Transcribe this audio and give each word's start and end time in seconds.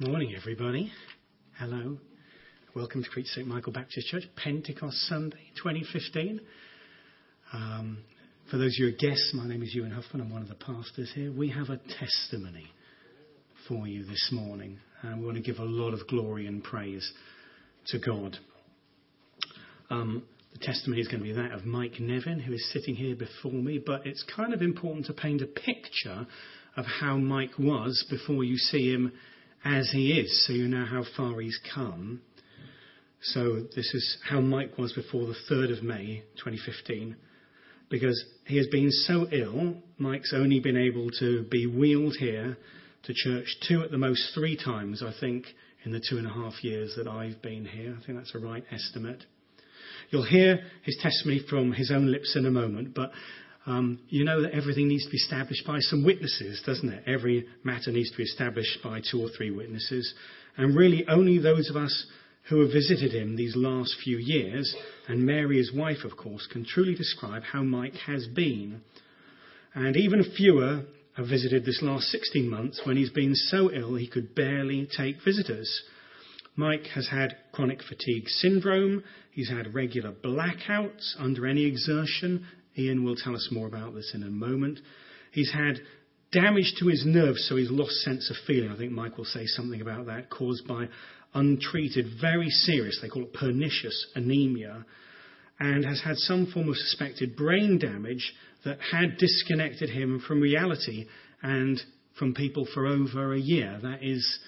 Morning, 0.00 0.34
everybody. 0.36 0.90
Hello. 1.56 1.96
Welcome 2.74 3.04
to 3.04 3.08
Crete 3.08 3.28
St. 3.28 3.46
Michael 3.46 3.72
Baptist 3.72 4.08
Church, 4.08 4.24
Pentecost 4.34 4.96
Sunday 5.06 5.52
2015. 5.62 6.40
Um, 7.52 7.98
for 8.50 8.58
those 8.58 8.74
of 8.74 8.78
you 8.80 8.86
who 8.86 8.94
are 8.94 8.96
guests, 9.10 9.30
my 9.34 9.46
name 9.46 9.62
is 9.62 9.72
Ewan 9.72 9.92
Huffman. 9.92 10.20
I'm 10.20 10.32
one 10.32 10.42
of 10.42 10.48
the 10.48 10.56
pastors 10.56 11.12
here. 11.14 11.30
We 11.30 11.48
have 11.50 11.68
a 11.68 11.78
testimony 12.00 12.66
for 13.68 13.86
you 13.86 14.04
this 14.04 14.30
morning, 14.32 14.78
and 15.02 15.20
we 15.20 15.26
want 15.26 15.36
to 15.36 15.44
give 15.44 15.60
a 15.60 15.64
lot 15.64 15.94
of 15.94 16.08
glory 16.08 16.48
and 16.48 16.64
praise 16.64 17.08
to 17.86 18.00
God. 18.00 18.36
Um, 19.90 20.24
the 20.54 20.58
testimony 20.58 21.02
is 21.02 21.06
going 21.06 21.20
to 21.20 21.24
be 21.24 21.34
that 21.34 21.52
of 21.52 21.64
Mike 21.64 22.00
Nevin, 22.00 22.40
who 22.40 22.52
is 22.52 22.68
sitting 22.72 22.96
here 22.96 23.14
before 23.14 23.52
me, 23.52 23.78
but 23.78 24.04
it's 24.08 24.24
kind 24.34 24.54
of 24.54 24.60
important 24.60 25.06
to 25.06 25.12
paint 25.12 25.40
a 25.40 25.46
picture 25.46 26.26
of 26.76 26.84
how 26.84 27.16
Mike 27.16 27.60
was 27.60 28.04
before 28.10 28.42
you 28.42 28.56
see 28.56 28.92
him 28.92 29.12
as 29.64 29.90
he 29.90 30.12
is, 30.18 30.46
so 30.46 30.52
you 30.52 30.68
know 30.68 30.84
how 30.84 31.04
far 31.16 31.40
he's 31.40 31.58
come. 31.74 32.20
So 33.22 33.62
this 33.74 33.94
is 33.94 34.18
how 34.28 34.40
Mike 34.40 34.76
was 34.76 34.92
before 34.92 35.26
the 35.26 35.36
3rd 35.50 35.78
of 35.78 35.82
May 35.82 36.22
2015. 36.36 37.16
Because 37.88 38.22
he 38.46 38.58
has 38.58 38.66
been 38.66 38.90
so 38.90 39.26
ill, 39.32 39.76
Mike's 39.98 40.34
only 40.34 40.60
been 40.60 40.76
able 40.76 41.10
to 41.20 41.44
be 41.50 41.66
wheeled 41.66 42.16
here 42.18 42.56
to 43.04 43.14
church 43.14 43.56
two 43.66 43.82
at 43.82 43.90
the 43.90 43.98
most 43.98 44.34
three 44.34 44.56
times, 44.56 45.02
I 45.02 45.12
think, 45.18 45.46
in 45.84 45.92
the 45.92 46.02
two 46.06 46.18
and 46.18 46.26
a 46.26 46.30
half 46.30 46.62
years 46.62 46.94
that 46.96 47.06
I've 47.06 47.40
been 47.40 47.64
here. 47.64 47.96
I 47.98 48.04
think 48.04 48.18
that's 48.18 48.34
a 48.34 48.38
right 48.38 48.64
estimate. 48.70 49.24
You'll 50.10 50.26
hear 50.26 50.60
his 50.82 50.98
testimony 51.00 51.40
from 51.48 51.72
his 51.72 51.90
own 51.90 52.10
lips 52.10 52.36
in 52.36 52.46
a 52.46 52.50
moment, 52.50 52.94
but 52.94 53.10
um, 53.66 53.98
you 54.08 54.24
know 54.24 54.42
that 54.42 54.52
everything 54.52 54.88
needs 54.88 55.04
to 55.06 55.10
be 55.10 55.16
established 55.16 55.66
by 55.66 55.78
some 55.80 56.04
witnesses, 56.04 56.62
doesn't 56.66 56.88
it? 56.88 57.04
Every 57.06 57.46
matter 57.62 57.90
needs 57.90 58.10
to 58.10 58.16
be 58.16 58.24
established 58.24 58.78
by 58.82 59.00
two 59.00 59.20
or 59.20 59.28
three 59.36 59.50
witnesses. 59.50 60.12
And 60.56 60.76
really, 60.76 61.06
only 61.08 61.38
those 61.38 61.70
of 61.70 61.76
us 61.76 62.06
who 62.50 62.60
have 62.60 62.72
visited 62.72 63.12
him 63.12 63.36
these 63.36 63.56
last 63.56 63.96
few 64.04 64.18
years, 64.18 64.74
and 65.08 65.24
Mary, 65.24 65.56
his 65.56 65.72
wife, 65.72 66.04
of 66.04 66.16
course, 66.16 66.46
can 66.52 66.64
truly 66.64 66.94
describe 66.94 67.42
how 67.42 67.62
Mike 67.62 67.94
has 68.06 68.26
been. 68.26 68.82
And 69.74 69.96
even 69.96 70.22
fewer 70.36 70.82
have 71.16 71.28
visited 71.28 71.64
this 71.64 71.80
last 71.80 72.08
16 72.08 72.48
months 72.48 72.82
when 72.84 72.96
he's 72.96 73.10
been 73.10 73.34
so 73.34 73.72
ill 73.72 73.94
he 73.94 74.08
could 74.08 74.34
barely 74.34 74.86
take 74.94 75.24
visitors. 75.24 75.82
Mike 76.54 76.86
has 76.94 77.08
had 77.08 77.36
chronic 77.52 77.82
fatigue 77.82 78.28
syndrome. 78.28 79.02
He's 79.32 79.48
had 79.48 79.74
regular 79.74 80.12
blackouts 80.12 81.14
under 81.18 81.46
any 81.46 81.64
exertion 81.64 82.46
Ian 82.76 83.04
will 83.04 83.16
tell 83.16 83.34
us 83.34 83.48
more 83.50 83.66
about 83.66 83.94
this 83.94 84.12
in 84.14 84.22
a 84.22 84.30
moment. 84.30 84.80
He's 85.32 85.52
had 85.52 85.80
damage 86.32 86.74
to 86.80 86.88
his 86.88 87.04
nerves, 87.06 87.46
so 87.48 87.56
he's 87.56 87.70
lost 87.70 87.92
sense 88.02 88.30
of 88.30 88.36
feeling. 88.46 88.70
I 88.70 88.76
think 88.76 88.92
Mike 88.92 89.16
will 89.16 89.24
say 89.24 89.46
something 89.46 89.80
about 89.80 90.06
that, 90.06 90.30
caused 90.30 90.66
by 90.66 90.88
untreated, 91.34 92.06
very 92.20 92.48
serious, 92.50 92.98
they 93.00 93.08
call 93.08 93.22
it 93.22 93.32
pernicious 93.32 94.06
anemia, 94.14 94.84
and 95.60 95.84
has 95.84 96.00
had 96.02 96.16
some 96.16 96.46
form 96.46 96.68
of 96.68 96.76
suspected 96.76 97.36
brain 97.36 97.78
damage 97.78 98.32
that 98.64 98.78
had 98.80 99.18
disconnected 99.18 99.90
him 99.90 100.22
from 100.26 100.40
reality 100.40 101.06
and 101.42 101.80
from 102.18 102.34
people 102.34 102.66
for 102.72 102.86
over 102.86 103.34
a 103.34 103.38
year. 103.38 103.78
That 103.82 104.02
is 104.02 104.38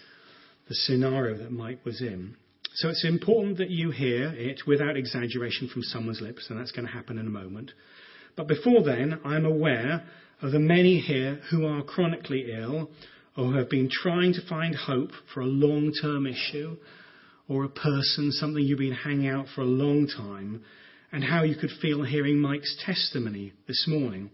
the 0.69 0.75
scenario 0.75 1.39
that 1.39 1.53
Mike 1.53 1.85
was 1.85 2.01
in. 2.01 2.37
So 2.75 2.89
it's 2.89 3.05
important 3.05 3.59
that 3.59 3.71
you 3.71 3.91
hear 3.91 4.33
it 4.35 4.63
without 4.67 4.97
exaggeration 4.97 5.69
from 5.69 5.83
someone's 5.83 6.21
lips, 6.21 6.47
and 6.51 6.59
that's 6.59 6.73
going 6.73 6.87
to 6.87 6.93
happen 6.93 7.19
in 7.19 7.27
a 7.27 7.31
moment. 7.31 7.73
But 8.37 8.49
before 8.49 8.83
then, 8.83 9.19
I'm 9.25 9.45
aware 9.45 10.05
of 10.43 10.53
the 10.53 10.59
many 10.59 11.01
here 11.01 11.41
who 11.51 11.67
are 11.67 11.83
chronically 11.83 12.53
ill 12.53 12.91
or 13.37 13.47
who 13.47 13.57
have 13.57 13.71
been 13.71 13.89
trying 13.91 14.35
to 14.35 14.47
find 14.49 14.75
hope 14.75 15.11
for 15.33 15.41
a 15.41 15.47
long 15.47 15.93
term 16.01 16.27
issue 16.27 16.77
or 17.49 17.65
a 17.65 17.69
person, 17.69 18.33
something 18.33 18.63
you've 18.63 18.79
been 18.79 18.93
hanging 18.93 19.29
out 19.29 19.47
for 19.55 19.63
a 19.63 19.67
long 19.67 20.07
time, 20.07 20.63
and 21.13 21.23
how 21.23 21.43
you 21.45 21.55
could 21.55 21.71
feel 21.81 22.03
hearing 22.03 22.39
Mike's 22.39 22.77
testimony 22.85 23.53
this 23.69 23.87
morning. 23.89 24.31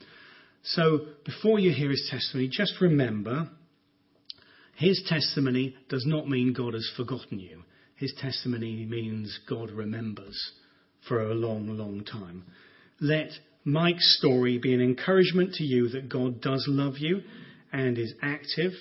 So 0.64 1.06
before 1.24 1.58
you 1.58 1.72
hear 1.72 1.90
his 1.90 2.08
testimony, 2.10 2.48
just 2.48 2.80
remember 2.80 3.48
his 4.76 5.04
testimony 5.08 5.76
does 5.88 6.04
not 6.06 6.28
mean 6.28 6.54
God 6.54 6.74
has 6.74 6.90
forgotten 6.96 7.38
you. 7.38 7.62
His 7.96 8.14
testimony 8.20 8.86
means 8.86 9.38
God 9.48 9.70
remembers 9.70 10.52
for 11.06 11.20
a 11.20 11.34
long, 11.34 11.68
long 11.76 12.04
time. 12.04 12.44
Let 13.00 13.30
Mike's 13.64 14.18
story 14.18 14.58
be 14.58 14.74
an 14.74 14.80
encouragement 14.80 15.54
to 15.54 15.64
you 15.64 15.88
that 15.90 16.08
God 16.08 16.40
does 16.40 16.64
love 16.68 16.98
you 16.98 17.22
and 17.72 17.96
is 17.96 18.14
active. 18.20 18.72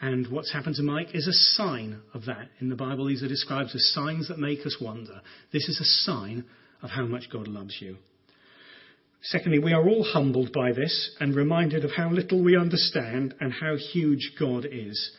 And 0.00 0.26
what's 0.30 0.52
happened 0.52 0.76
to 0.76 0.82
Mike 0.82 1.14
is 1.14 1.26
a 1.26 1.54
sign 1.54 2.00
of 2.14 2.24
that. 2.24 2.48
In 2.60 2.68
the 2.68 2.76
Bible, 2.76 3.06
these 3.06 3.22
are 3.22 3.28
described 3.28 3.70
as 3.74 3.92
signs 3.92 4.28
that 4.28 4.38
make 4.38 4.60
us 4.66 4.76
wonder. 4.80 5.20
This 5.52 5.68
is 5.68 5.80
a 5.80 6.04
sign 6.04 6.44
of 6.82 6.90
how 6.90 7.06
much 7.06 7.30
God 7.30 7.48
loves 7.48 7.76
you. 7.80 7.96
Secondly, 9.22 9.58
we 9.58 9.72
are 9.72 9.88
all 9.88 10.04
humbled 10.04 10.52
by 10.52 10.72
this 10.72 11.16
and 11.20 11.34
reminded 11.34 11.84
of 11.84 11.92
how 11.92 12.10
little 12.10 12.42
we 12.42 12.56
understand 12.56 13.34
and 13.40 13.52
how 13.52 13.76
huge 13.76 14.32
God 14.38 14.66
is. 14.70 15.12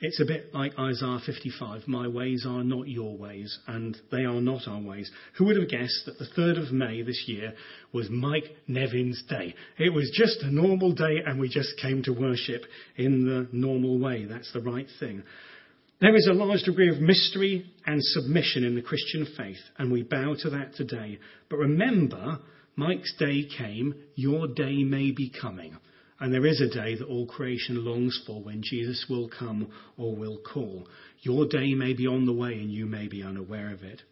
It's 0.00 0.20
a 0.20 0.24
bit 0.24 0.54
like 0.54 0.78
Isaiah 0.78 1.18
55 1.26 1.88
My 1.88 2.06
ways 2.06 2.46
are 2.48 2.62
not 2.62 2.86
your 2.86 3.16
ways, 3.16 3.58
and 3.66 3.96
they 4.12 4.24
are 4.24 4.40
not 4.40 4.68
our 4.68 4.80
ways. 4.80 5.10
Who 5.36 5.46
would 5.46 5.56
have 5.56 5.68
guessed 5.68 6.06
that 6.06 6.20
the 6.20 6.40
3rd 6.40 6.68
of 6.68 6.72
May 6.72 7.02
this 7.02 7.24
year 7.26 7.54
was 7.92 8.08
Mike 8.08 8.44
Nevin's 8.68 9.20
day? 9.28 9.56
It 9.76 9.92
was 9.92 10.08
just 10.14 10.40
a 10.42 10.54
normal 10.54 10.92
day, 10.92 11.16
and 11.26 11.40
we 11.40 11.48
just 11.48 11.76
came 11.82 12.04
to 12.04 12.12
worship 12.12 12.62
in 12.96 13.24
the 13.24 13.48
normal 13.50 13.98
way. 13.98 14.24
That's 14.24 14.52
the 14.52 14.60
right 14.60 14.86
thing. 15.00 15.24
There 16.00 16.14
is 16.14 16.28
a 16.30 16.34
large 16.34 16.62
degree 16.62 16.90
of 16.90 17.00
mystery 17.00 17.68
and 17.84 17.98
submission 18.00 18.62
in 18.62 18.76
the 18.76 18.82
Christian 18.82 19.26
faith, 19.36 19.58
and 19.78 19.90
we 19.90 20.04
bow 20.04 20.36
to 20.42 20.50
that 20.50 20.76
today. 20.76 21.18
But 21.50 21.56
remember, 21.56 22.38
Mike's 22.76 23.16
day 23.18 23.48
came, 23.58 23.96
your 24.14 24.46
day 24.46 24.84
may 24.84 25.10
be 25.10 25.28
coming. 25.28 25.76
And 26.20 26.34
there 26.34 26.46
is 26.46 26.60
a 26.60 26.68
day 26.68 26.96
that 26.96 27.06
all 27.06 27.26
creation 27.26 27.84
longs 27.84 28.20
for 28.26 28.42
when 28.42 28.62
Jesus 28.62 29.06
will 29.08 29.28
come 29.28 29.70
or 29.96 30.16
will 30.16 30.38
call. 30.38 30.88
Your 31.20 31.46
day 31.46 31.74
may 31.74 31.92
be 31.92 32.06
on 32.06 32.26
the 32.26 32.32
way 32.32 32.54
and 32.54 32.72
you 32.72 32.86
may 32.86 33.06
be 33.06 33.22
unaware 33.22 33.72
of 33.72 33.82
it. 33.82 34.02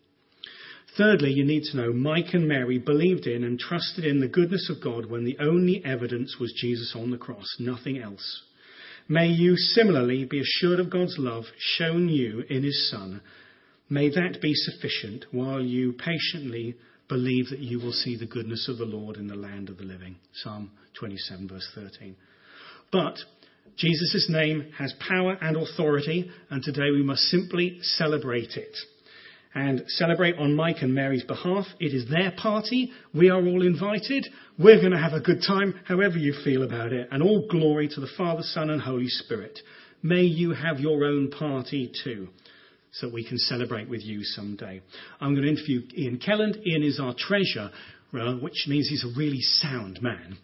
Thirdly, 0.96 1.32
you 1.32 1.44
need 1.44 1.64
to 1.64 1.76
know 1.76 1.92
Mike 1.92 2.32
and 2.32 2.48
Mary 2.48 2.78
believed 2.78 3.26
in 3.26 3.44
and 3.44 3.58
trusted 3.58 4.04
in 4.04 4.20
the 4.20 4.28
goodness 4.28 4.70
of 4.70 4.82
God 4.82 5.06
when 5.06 5.24
the 5.24 5.36
only 5.40 5.84
evidence 5.84 6.36
was 6.40 6.54
Jesus 6.56 6.94
on 6.94 7.10
the 7.10 7.18
cross, 7.18 7.56
nothing 7.58 7.98
else. 7.98 8.42
May 9.08 9.28
you 9.28 9.56
similarly 9.56 10.24
be 10.24 10.40
assured 10.40 10.80
of 10.80 10.90
God's 10.90 11.16
love 11.18 11.44
shown 11.58 12.08
you 12.08 12.44
in 12.48 12.62
His 12.62 12.88
Son. 12.90 13.20
May 13.90 14.08
that 14.10 14.40
be 14.40 14.54
sufficient 14.54 15.26
while 15.32 15.60
you 15.60 15.92
patiently 15.92 16.76
believe 17.08 17.50
that 17.50 17.60
you 17.60 17.78
will 17.78 17.92
see 17.92 18.16
the 18.16 18.26
goodness 18.26 18.68
of 18.68 18.78
the 18.78 18.84
Lord 18.84 19.16
in 19.16 19.26
the 19.26 19.36
land 19.36 19.68
of 19.68 19.78
the 19.78 19.84
living. 19.84 20.16
Psalm 20.34 20.70
27, 20.98 21.48
verse 21.48 21.68
13. 21.74 22.16
But 22.90 23.16
Jesus' 23.76 24.26
name 24.28 24.72
has 24.78 24.94
power 25.08 25.36
and 25.40 25.56
authority, 25.56 26.30
and 26.50 26.62
today 26.62 26.90
we 26.90 27.02
must 27.02 27.22
simply 27.22 27.78
celebrate 27.82 28.56
it. 28.56 28.76
And 29.54 29.84
celebrate 29.88 30.36
on 30.36 30.54
Mike 30.54 30.82
and 30.82 30.94
Mary's 30.94 31.22
behalf. 31.22 31.64
It 31.80 31.94
is 31.94 32.06
their 32.10 32.30
party. 32.36 32.92
We 33.14 33.30
are 33.30 33.40
all 33.40 33.66
invited. 33.66 34.26
We're 34.58 34.80
going 34.80 34.92
to 34.92 34.98
have 34.98 35.14
a 35.14 35.20
good 35.20 35.42
time, 35.46 35.80
however 35.84 36.18
you 36.18 36.34
feel 36.44 36.62
about 36.62 36.92
it. 36.92 37.08
And 37.10 37.22
all 37.22 37.48
glory 37.48 37.88
to 37.88 38.00
the 38.00 38.08
Father, 38.18 38.42
Son, 38.42 38.68
and 38.68 38.82
Holy 38.82 39.08
Spirit. 39.08 39.58
May 40.02 40.22
you 40.22 40.52
have 40.52 40.78
your 40.78 41.04
own 41.04 41.30
party 41.30 41.90
too 42.04 42.28
so 43.00 43.08
we 43.08 43.26
can 43.26 43.38
celebrate 43.38 43.88
with 43.88 44.02
you 44.02 44.22
someday. 44.22 44.80
I'm 45.20 45.34
going 45.34 45.44
to 45.44 45.50
interview 45.50 45.82
Ian 45.96 46.18
Kelland. 46.18 46.56
Ian 46.66 46.82
is 46.82 46.98
our 47.00 47.14
treasurer, 47.16 47.70
which 48.40 48.66
means 48.68 48.88
he's 48.88 49.04
a 49.04 49.18
really 49.18 49.40
sound 49.40 50.00
man. 50.00 50.36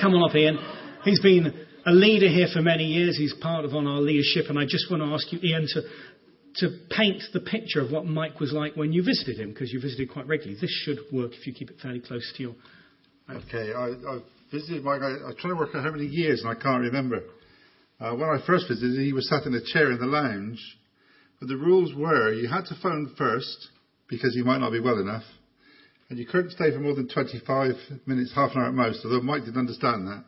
Come 0.00 0.14
on 0.14 0.28
up, 0.28 0.36
Ian. 0.36 0.58
He's 1.04 1.20
been 1.20 1.52
a 1.84 1.92
leader 1.92 2.28
here 2.28 2.46
for 2.52 2.62
many 2.62 2.84
years. 2.84 3.16
He's 3.16 3.34
part 3.34 3.64
of 3.64 3.74
on 3.74 3.86
our 3.86 4.00
leadership, 4.00 4.46
and 4.48 4.58
I 4.58 4.64
just 4.64 4.90
want 4.90 5.02
to 5.02 5.08
ask 5.08 5.32
you, 5.32 5.40
Ian, 5.42 5.66
to 5.74 5.82
to 6.56 6.76
paint 6.90 7.22
the 7.32 7.40
picture 7.40 7.80
of 7.80 7.92
what 7.92 8.04
Mike 8.04 8.40
was 8.40 8.52
like 8.52 8.74
when 8.74 8.92
you 8.92 9.02
visited 9.04 9.38
him, 9.38 9.50
because 9.50 9.72
you 9.72 9.80
visited 9.80 10.10
quite 10.10 10.26
regularly. 10.26 10.58
This 10.60 10.70
should 10.84 10.98
work 11.12 11.32
if 11.32 11.46
you 11.46 11.52
keep 11.52 11.70
it 11.70 11.76
fairly 11.80 12.00
close 12.00 12.32
to 12.36 12.42
your. 12.42 12.54
Okay, 13.30 13.72
I, 13.72 13.90
I 13.90 14.18
visited 14.50 14.82
Mike. 14.82 15.02
I, 15.02 15.12
I 15.12 15.32
trying 15.38 15.54
to 15.54 15.58
work 15.58 15.70
out 15.74 15.84
how 15.84 15.90
many 15.90 16.06
years, 16.06 16.42
and 16.42 16.50
I 16.50 16.54
can't 16.54 16.82
remember. 16.82 17.22
Uh, 18.00 18.14
when 18.14 18.28
I 18.28 18.38
first 18.46 18.68
visited, 18.68 18.98
he 18.98 19.12
was 19.12 19.28
sat 19.28 19.44
in 19.44 19.54
a 19.54 19.60
chair 19.72 19.90
in 19.90 19.98
the 19.98 20.06
lounge, 20.06 20.58
but 21.38 21.48
the 21.48 21.56
rules 21.56 21.94
were 21.94 22.32
you 22.32 22.48
had 22.48 22.64
to 22.66 22.74
phone 22.82 23.14
first 23.16 23.68
because 24.08 24.34
you 24.34 24.44
might 24.44 24.58
not 24.58 24.72
be 24.72 24.80
well 24.80 24.98
enough, 24.98 25.24
and 26.08 26.18
you 26.18 26.26
couldn't 26.26 26.52
stay 26.52 26.70
for 26.70 26.80
more 26.80 26.94
than 26.94 27.08
25 27.08 27.72
minutes, 28.06 28.32
half 28.34 28.52
an 28.54 28.62
hour 28.62 28.68
at 28.68 28.74
most, 28.74 29.04
although 29.04 29.20
Mike 29.20 29.44
didn't 29.44 29.58
understand 29.60 30.06
that, 30.06 30.24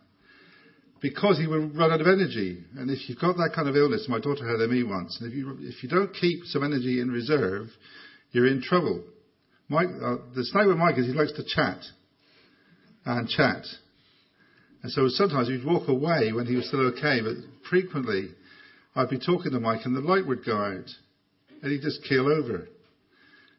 because 1.01 1.39
he 1.39 1.47
would 1.47 1.75
run 1.77 1.91
out 1.91 2.01
of 2.01 2.07
energy. 2.07 2.63
And 2.77 2.91
if 2.91 3.09
you've 3.09 3.19
got 3.19 3.37
that 3.37 3.53
kind 3.55 3.69
of 3.69 3.77
illness, 3.77 4.07
my 4.09 4.21
daughter 4.21 4.47
had 4.47 4.69
ME 4.69 4.83
once, 4.85 5.17
and 5.21 5.33
if 5.33 5.37
you, 5.37 5.57
if 5.61 5.83
you 5.83 5.89
don't 5.89 6.13
keep 6.13 6.45
some 6.45 6.63
energy 6.63 7.01
in 7.01 7.09
reserve, 7.09 7.69
you're 8.33 8.47
in 8.47 8.63
trouble. 8.63 9.03
Mike, 9.69 9.89
uh, 10.03 10.17
the 10.35 10.45
snake 10.45 10.67
with 10.67 10.77
Mike 10.77 10.99
is 10.99 11.07
he 11.07 11.13
likes 11.13 11.33
to 11.33 11.45
chat 11.45 11.79
and 13.07 13.29
chat. 13.29 13.65
And 14.83 14.93
so 14.93 15.09
sometimes 15.09 15.49
he'd 15.49 15.65
walk 15.65 15.89
away 15.89 16.33
when 16.33 16.47
he 16.47 16.57
was 16.57 16.67
still 16.69 16.87
okay, 16.89 17.21
but 17.23 17.37
frequently 17.69 18.31
I'd 18.95 19.11
be 19.11 19.19
talking 19.19 19.53
to 19.53 19.61
Mike 19.61 19.81
and 19.85 19.97
the 19.97 20.01
light 20.01 20.27
would 20.27 20.45
go 20.45 20.57
out 20.57 20.91
and 21.63 21.73
he'd 21.73 21.83
just 21.83 22.03
keel 22.09 22.27
over. 22.27 22.69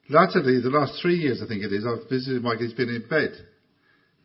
Latterly, 0.10 0.60
the 0.62 0.70
last 0.70 1.02
three 1.02 1.16
years, 1.16 1.42
I 1.44 1.48
think 1.48 1.64
it 1.64 1.72
is, 1.72 1.86
I've 1.86 2.10
visited 2.10 2.44
Mike, 2.44 2.60
he's 2.60 2.74
been 2.74 2.90
in 2.90 3.08
bed. 3.08 3.32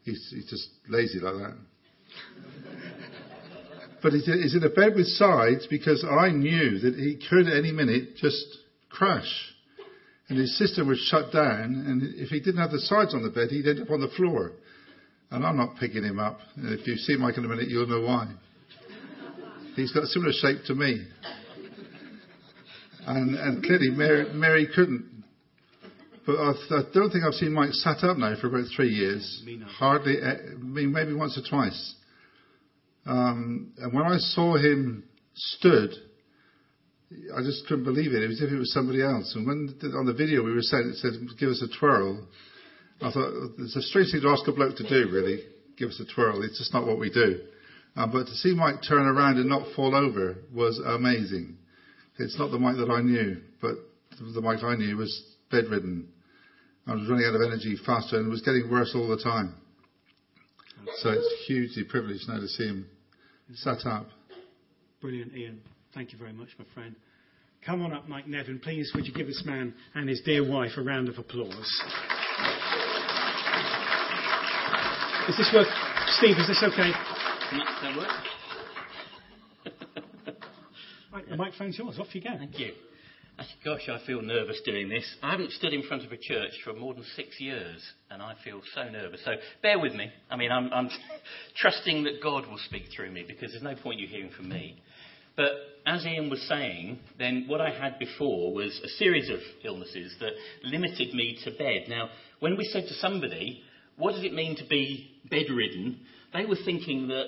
He's, 0.02 0.32
he's 0.34 0.50
just 0.50 0.68
lazy 0.88 1.20
like 1.20 1.34
that. 1.34 1.56
but 4.02 4.12
he's, 4.12 4.24
he's 4.24 4.54
in 4.54 4.64
a 4.64 4.70
bed 4.70 4.94
with 4.96 5.06
sides 5.06 5.66
because 5.68 6.04
I 6.04 6.30
knew 6.30 6.78
that 6.80 6.94
he 6.94 7.20
could 7.28 7.46
at 7.46 7.56
any 7.56 7.72
minute 7.72 8.16
just 8.16 8.58
crash. 8.90 9.52
And 10.28 10.38
his 10.38 10.58
system 10.58 10.88
was 10.88 10.98
shut 11.08 11.32
down, 11.32 11.84
and 11.86 12.02
if 12.16 12.30
he 12.30 12.40
didn't 12.40 12.60
have 12.60 12.72
the 12.72 12.80
sides 12.80 13.14
on 13.14 13.22
the 13.22 13.30
bed, 13.30 13.50
he'd 13.50 13.68
end 13.68 13.80
up 13.80 13.90
on 13.90 14.00
the 14.00 14.10
floor. 14.16 14.52
And 15.30 15.46
I'm 15.46 15.56
not 15.56 15.76
picking 15.78 16.02
him 16.02 16.18
up. 16.18 16.38
And 16.56 16.76
if 16.76 16.86
you 16.86 16.96
see 16.96 17.16
Mike 17.16 17.38
in 17.38 17.44
a 17.44 17.48
minute, 17.48 17.68
you'll 17.68 17.86
know 17.86 18.00
why. 18.00 18.32
He's 19.76 19.92
got 19.92 20.04
a 20.04 20.06
similar 20.06 20.32
shape 20.32 20.64
to 20.66 20.74
me. 20.74 21.06
And, 23.06 23.36
and 23.36 23.62
clearly 23.62 23.90
Mary, 23.90 24.32
Mary 24.32 24.68
couldn't. 24.74 25.22
But 26.26 26.36
I, 26.36 26.50
I, 26.50 26.82
don't 26.92 27.10
think 27.10 27.24
I've 27.24 27.34
seen 27.34 27.52
Mike 27.52 27.72
sat 27.72 28.02
up 28.02 28.16
now 28.16 28.34
for 28.40 28.48
about 28.48 28.64
three 28.74 28.88
years. 28.88 29.44
Hardly, 29.78 30.16
eh, 30.20 30.34
I 30.52 30.56
mean, 30.56 30.90
maybe 30.90 31.12
once 31.12 31.38
or 31.38 31.48
twice. 31.48 31.94
Um, 33.04 33.74
and 33.76 33.92
when 33.92 34.04
I 34.04 34.16
saw 34.16 34.56
him 34.56 35.04
stood, 35.34 35.90
I 37.36 37.42
just 37.42 37.66
couldn't 37.68 37.84
believe 37.84 38.12
it. 38.12 38.22
It 38.22 38.28
was 38.28 38.40
as 38.40 38.48
if 38.48 38.52
it 38.52 38.58
was 38.58 38.72
somebody 38.72 39.02
else. 39.02 39.34
And 39.36 39.46
when 39.46 39.76
on 39.96 40.06
the 40.06 40.14
video 40.14 40.42
we 40.42 40.52
were 40.52 40.62
saying 40.62 40.88
it 40.88 40.96
said, 40.96 41.12
"Give 41.38 41.50
us 41.50 41.62
a 41.62 41.78
twirl," 41.78 42.26
I 43.00 43.12
thought 43.12 43.52
it's 43.60 43.76
a 43.76 43.82
strange 43.82 44.10
thing 44.10 44.22
to 44.22 44.28
ask 44.30 44.48
a 44.48 44.52
bloke 44.52 44.76
to 44.78 44.88
do. 44.88 45.08
Really, 45.12 45.44
give 45.76 45.90
us 45.90 46.00
a 46.00 46.12
twirl. 46.12 46.42
It's 46.42 46.58
just 46.58 46.74
not 46.74 46.84
what 46.84 46.98
we 46.98 47.10
do. 47.10 47.38
Um, 47.96 48.12
but 48.12 48.26
to 48.26 48.34
see 48.34 48.54
Mike 48.54 48.76
turn 48.86 49.06
around 49.06 49.38
and 49.38 49.48
not 49.48 49.74
fall 49.74 49.94
over 49.94 50.36
was 50.54 50.78
amazing. 50.84 51.56
It's 52.18 52.38
not 52.38 52.50
the 52.50 52.58
Mike 52.58 52.76
that 52.76 52.90
I 52.90 53.00
knew, 53.00 53.38
but 53.60 53.76
the 54.34 54.40
Mike 54.40 54.62
I 54.62 54.76
knew 54.76 54.96
was 54.96 55.34
bedridden. 55.50 56.08
I 56.86 56.94
was 56.94 57.08
running 57.08 57.24
out 57.26 57.34
of 57.34 57.42
energy 57.42 57.76
faster 57.84 58.16
and 58.18 58.28
was 58.28 58.42
getting 58.42 58.70
worse 58.70 58.92
all 58.94 59.08
the 59.08 59.22
time. 59.22 59.54
So 60.98 61.10
it's 61.10 61.44
hugely 61.46 61.84
privileged 61.84 62.28
now 62.28 62.38
to 62.38 62.46
see 62.46 62.66
him 62.66 62.86
sat 63.54 63.86
up. 63.86 64.06
Brilliant, 65.00 65.34
Ian. 65.34 65.60
Thank 65.94 66.12
you 66.12 66.18
very 66.18 66.32
much, 66.32 66.48
my 66.58 66.64
friend. 66.74 66.94
Come 67.64 67.82
on 67.82 67.92
up, 67.92 68.08
Mike 68.08 68.28
Nevin. 68.28 68.60
Please, 68.60 68.92
would 68.94 69.06
you 69.06 69.12
give 69.12 69.26
this 69.26 69.42
man 69.44 69.74
and 69.94 70.08
his 70.08 70.20
dear 70.24 70.48
wife 70.48 70.72
a 70.76 70.82
round 70.82 71.08
of 71.08 71.18
applause? 71.18 71.82
Is 75.28 75.36
this 75.36 75.50
work? 75.52 75.66
Steve, 76.18 76.36
is 76.38 76.46
this 76.46 76.62
okay? 76.62 76.92
That 77.52 77.96
work? 77.96 78.08
Right, 81.12 81.28
the 81.30 81.36
microphone's 81.36 81.78
yours. 81.78 81.98
Off 81.98 82.14
you 82.14 82.20
go. 82.20 82.36
Thank 82.36 82.58
you. 82.58 82.72
Gosh, 83.64 83.88
I 83.88 84.04
feel 84.06 84.20
nervous 84.20 84.60
doing 84.66 84.88
this. 84.90 85.04
I 85.22 85.30
haven't 85.30 85.52
stood 85.52 85.72
in 85.72 85.82
front 85.84 86.04
of 86.04 86.12
a 86.12 86.16
church 86.16 86.50
for 86.62 86.74
more 86.74 86.92
than 86.92 87.04
six 87.14 87.40
years, 87.40 87.80
and 88.10 88.20
I 88.20 88.34
feel 88.44 88.60
so 88.74 88.84
nervous. 88.90 89.20
So 89.24 89.32
bear 89.62 89.78
with 89.78 89.94
me. 89.94 90.10
I 90.30 90.36
mean, 90.36 90.50
I'm, 90.52 90.70
I'm 90.74 90.90
trusting 91.56 92.04
that 92.04 92.22
God 92.22 92.46
will 92.48 92.58
speak 92.66 92.84
through 92.94 93.12
me 93.12 93.24
because 93.26 93.52
there's 93.52 93.62
no 93.62 93.76
point 93.76 94.00
you 94.00 94.08
hearing 94.08 94.30
from 94.36 94.50
me. 94.50 94.82
But 95.36 95.52
as 95.86 96.04
Ian 96.04 96.28
was 96.28 96.42
saying, 96.48 96.98
then 97.18 97.44
what 97.46 97.62
I 97.62 97.70
had 97.70 97.98
before 97.98 98.52
was 98.52 98.78
a 98.84 98.88
series 98.88 99.30
of 99.30 99.38
illnesses 99.64 100.14
that 100.20 100.32
limited 100.64 101.14
me 101.14 101.38
to 101.44 101.50
bed. 101.52 101.84
Now, 101.88 102.10
when 102.40 102.56
we 102.58 102.64
said 102.64 102.84
to 102.88 102.94
somebody, 102.94 103.62
what 103.96 104.12
does 104.12 104.24
it 104.24 104.34
mean 104.34 104.56
to 104.56 104.64
be 104.66 105.10
bedridden? 105.30 106.00
They 106.32 106.44
were 106.44 106.56
thinking 106.64 107.08
that, 107.08 107.24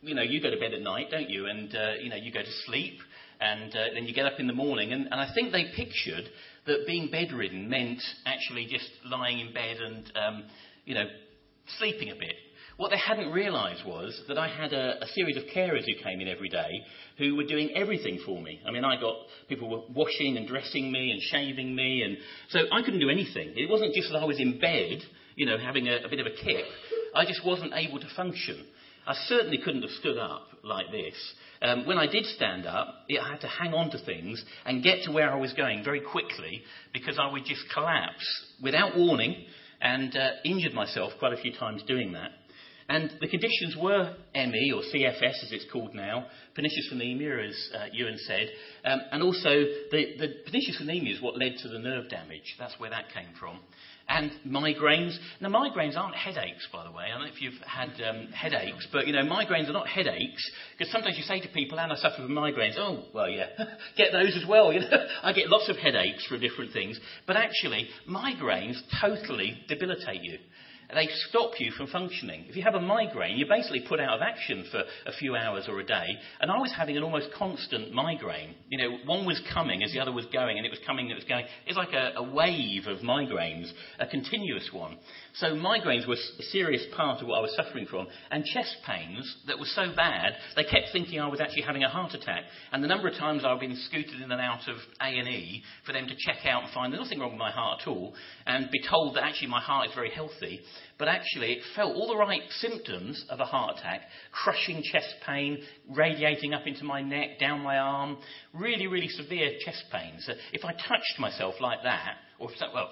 you 0.00 0.14
know, 0.14 0.22
you 0.22 0.40
go 0.40 0.50
to 0.50 0.58
bed 0.58 0.74
at 0.74 0.82
night, 0.82 1.10
don't 1.10 1.30
you? 1.30 1.46
And, 1.46 1.74
uh, 1.74 1.92
you 2.00 2.10
know, 2.10 2.16
you 2.16 2.32
go 2.32 2.42
to 2.42 2.52
sleep 2.66 2.98
and 3.40 3.74
uh, 3.74 3.84
then 3.94 4.04
you 4.04 4.14
get 4.14 4.26
up 4.26 4.38
in 4.38 4.46
the 4.46 4.52
morning. 4.52 4.92
And, 4.92 5.06
and, 5.10 5.14
I 5.14 5.32
think 5.34 5.52
they 5.52 5.72
pictured 5.74 6.24
that 6.66 6.86
being 6.86 7.10
bedridden 7.10 7.68
meant 7.68 8.00
actually 8.24 8.66
just 8.70 8.88
lying 9.04 9.40
in 9.40 9.52
bed 9.52 9.78
and, 9.78 10.12
um, 10.16 10.44
you 10.84 10.94
know, 10.94 11.06
sleeping 11.78 12.10
a 12.10 12.14
bit. 12.14 12.34
What 12.76 12.90
they 12.90 12.98
hadn't 12.98 13.32
realised 13.32 13.86
was 13.86 14.18
that 14.28 14.38
I 14.38 14.48
had 14.48 14.72
a, 14.72 15.04
a, 15.04 15.06
series 15.08 15.36
of 15.36 15.44
carers 15.54 15.84
who 15.84 16.02
came 16.02 16.20
in 16.20 16.28
every 16.28 16.48
day 16.48 16.82
who 17.18 17.36
were 17.36 17.44
doing 17.44 17.70
everything 17.76 18.20
for 18.24 18.40
me. 18.40 18.60
I 18.66 18.70
mean, 18.70 18.84
I 18.84 18.98
got 18.98 19.14
people 19.48 19.68
were 19.68 19.82
washing 19.94 20.36
and 20.36 20.48
dressing 20.48 20.90
me 20.90 21.10
and 21.10 21.20
shaving 21.20 21.74
me, 21.76 22.02
and 22.02 22.16
so 22.48 22.60
I 22.72 22.82
couldn't 22.82 23.00
do 23.00 23.10
anything. 23.10 23.52
It 23.56 23.70
wasn't 23.70 23.94
just 23.94 24.10
that 24.10 24.18
I 24.18 24.24
was 24.24 24.40
in 24.40 24.58
bed, 24.58 25.02
you 25.36 25.46
know, 25.46 25.58
having 25.58 25.86
a, 25.86 25.98
a 26.04 26.08
bit 26.08 26.20
of 26.20 26.26
a 26.26 26.30
kip. 26.30 26.64
I 27.14 27.24
just 27.24 27.44
wasn't 27.44 27.72
able 27.74 28.00
to 28.00 28.08
function. 28.16 28.64
I 29.06 29.14
certainly 29.26 29.58
couldn't 29.58 29.82
have 29.82 29.90
stood 29.90 30.16
up 30.16 30.46
like 30.62 30.90
this. 30.92 31.14
Um, 31.60 31.86
when 31.86 31.98
I 31.98 32.06
did 32.06 32.24
stand 32.24 32.66
up, 32.66 32.86
I 33.10 33.30
had 33.30 33.40
to 33.40 33.48
hang 33.48 33.74
on 33.74 33.90
to 33.90 34.04
things 34.04 34.42
and 34.64 34.82
get 34.82 35.02
to 35.04 35.12
where 35.12 35.32
I 35.32 35.36
was 35.36 35.52
going 35.54 35.82
very 35.82 36.00
quickly 36.00 36.62
because 36.92 37.18
I 37.18 37.30
would 37.30 37.44
just 37.44 37.62
collapse 37.74 38.44
without 38.62 38.96
warning 38.96 39.44
and 39.80 40.16
uh, 40.16 40.30
injured 40.44 40.72
myself 40.72 41.12
quite 41.18 41.32
a 41.32 41.36
few 41.36 41.52
times 41.52 41.82
doing 41.86 42.12
that. 42.12 42.30
And 42.88 43.10
the 43.20 43.28
conditions 43.28 43.76
were 43.80 44.14
ME, 44.34 44.72
or 44.74 44.82
CFS 44.82 45.44
as 45.44 45.52
it's 45.52 45.66
called 45.72 45.94
now, 45.94 46.26
pernicious 46.54 46.88
anemia, 46.92 47.48
as 47.48 47.70
uh, 47.74 47.84
Ewan 47.92 48.18
said, 48.18 48.50
um, 48.84 49.00
and 49.12 49.22
also 49.22 49.48
the, 49.90 50.14
the 50.18 50.28
pernicious 50.44 50.78
anemia 50.80 51.14
is 51.14 51.22
what 51.22 51.38
led 51.38 51.56
to 51.62 51.68
the 51.68 51.78
nerve 51.78 52.10
damage. 52.10 52.54
That's 52.58 52.78
where 52.78 52.90
that 52.90 53.12
came 53.12 53.28
from 53.38 53.60
and 54.12 54.30
migraines. 54.46 55.16
Now, 55.40 55.48
migraines 55.48 55.96
aren't 55.96 56.14
headaches, 56.14 56.68
by 56.70 56.84
the 56.84 56.92
way. 56.92 57.04
I 57.04 57.16
don't 57.16 57.20
know 57.20 57.32
if 57.32 57.40
you've 57.40 57.54
had 57.66 57.90
um, 58.06 58.28
headaches, 58.28 58.86
but 58.92 59.06
you 59.06 59.12
know, 59.12 59.22
migraines 59.22 59.68
are 59.68 59.72
not 59.72 59.88
headaches 59.88 60.50
because 60.76 60.92
sometimes 60.92 61.16
you 61.16 61.24
say 61.24 61.40
to 61.40 61.48
people, 61.48 61.80
"And 61.80 61.92
I 61.92 61.96
suffer 61.96 62.16
from 62.16 62.28
migraines." 62.28 62.74
Oh, 62.76 63.04
well, 63.14 63.28
yeah, 63.28 63.46
get 63.96 64.12
those 64.12 64.36
as 64.36 64.46
well. 64.46 64.72
You 64.72 64.80
know, 64.80 65.06
I 65.22 65.32
get 65.32 65.48
lots 65.48 65.68
of 65.68 65.76
headaches 65.76 66.26
for 66.26 66.36
different 66.36 66.72
things, 66.72 67.00
but 67.26 67.36
actually, 67.36 67.88
migraines 68.08 68.76
totally 69.00 69.62
debilitate 69.68 70.22
you 70.22 70.38
they 70.94 71.08
stop 71.28 71.52
you 71.58 71.70
from 71.72 71.86
functioning. 71.86 72.44
If 72.48 72.56
you 72.56 72.62
have 72.62 72.74
a 72.74 72.80
migraine, 72.80 73.38
you're 73.38 73.48
basically 73.48 73.84
put 73.88 74.00
out 74.00 74.16
of 74.16 74.22
action 74.22 74.66
for 74.70 74.80
a 75.06 75.12
few 75.18 75.34
hours 75.34 75.66
or 75.68 75.80
a 75.80 75.84
day. 75.84 76.18
And 76.40 76.50
I 76.50 76.58
was 76.58 76.72
having 76.76 76.96
an 76.96 77.02
almost 77.02 77.28
constant 77.36 77.92
migraine. 77.92 78.54
You 78.68 78.78
know, 78.78 78.98
one 79.06 79.24
was 79.24 79.40
coming 79.52 79.82
as 79.82 79.92
the 79.92 80.00
other 80.00 80.12
was 80.12 80.26
going, 80.26 80.58
and 80.58 80.66
it 80.66 80.70
was 80.70 80.80
coming 80.86 81.06
and 81.06 81.12
it 81.12 81.16
was 81.16 81.24
going. 81.24 81.46
It's 81.66 81.76
like 81.76 81.92
a, 81.92 82.12
a 82.16 82.22
wave 82.22 82.86
of 82.86 82.98
migraines, 82.98 83.70
a 83.98 84.06
continuous 84.06 84.68
one. 84.72 84.98
So 85.34 85.48
migraines 85.48 86.06
were 86.06 86.14
a 86.14 86.42
serious 86.50 86.84
part 86.94 87.22
of 87.22 87.28
what 87.28 87.38
I 87.38 87.40
was 87.40 87.56
suffering 87.56 87.86
from. 87.86 88.06
And 88.30 88.44
chest 88.44 88.76
pains 88.86 89.36
that 89.46 89.58
were 89.58 89.66
so 89.66 89.92
bad, 89.96 90.34
they 90.56 90.64
kept 90.64 90.88
thinking 90.92 91.20
I 91.20 91.28
was 91.28 91.40
actually 91.40 91.62
having 91.62 91.84
a 91.84 91.88
heart 91.88 92.12
attack. 92.12 92.44
And 92.70 92.84
the 92.84 92.88
number 92.88 93.08
of 93.08 93.14
times 93.14 93.44
I've 93.44 93.60
been 93.60 93.76
scooted 93.88 94.20
in 94.20 94.30
and 94.30 94.40
out 94.40 94.68
of 94.68 94.76
A&E 95.00 95.62
for 95.86 95.92
them 95.92 96.06
to 96.06 96.14
check 96.18 96.44
out 96.46 96.64
and 96.64 96.72
find 96.72 96.92
there's 96.92 97.02
nothing 97.02 97.20
wrong 97.20 97.30
with 97.30 97.38
my 97.38 97.50
heart 97.50 97.80
at 97.82 97.88
all, 97.88 98.14
and 98.46 98.70
be 98.70 98.82
told 98.88 99.16
that 99.16 99.24
actually 99.24 99.48
my 99.48 99.60
heart 99.60 99.88
is 99.88 99.94
very 99.94 100.10
healthy 100.10 100.60
but 100.98 101.08
actually 101.08 101.52
it 101.52 101.62
felt 101.74 101.94
all 101.94 102.08
the 102.08 102.16
right 102.16 102.42
symptoms 102.50 103.24
of 103.28 103.40
a 103.40 103.44
heart 103.44 103.78
attack 103.78 104.02
crushing 104.32 104.82
chest 104.82 105.14
pain, 105.26 105.58
radiating 105.90 106.54
up 106.54 106.66
into 106.66 106.84
my 106.84 107.02
neck, 107.02 107.38
down 107.38 107.60
my 107.60 107.78
arm, 107.78 108.18
really, 108.52 108.86
really 108.86 109.08
severe 109.08 109.52
chest 109.64 109.84
pains. 109.90 110.28
If 110.52 110.64
I 110.64 110.72
touched 110.72 111.18
myself 111.18 111.54
like 111.60 111.82
that, 111.82 112.16
or 112.38 112.50
if, 112.50 112.56
well, 112.74 112.90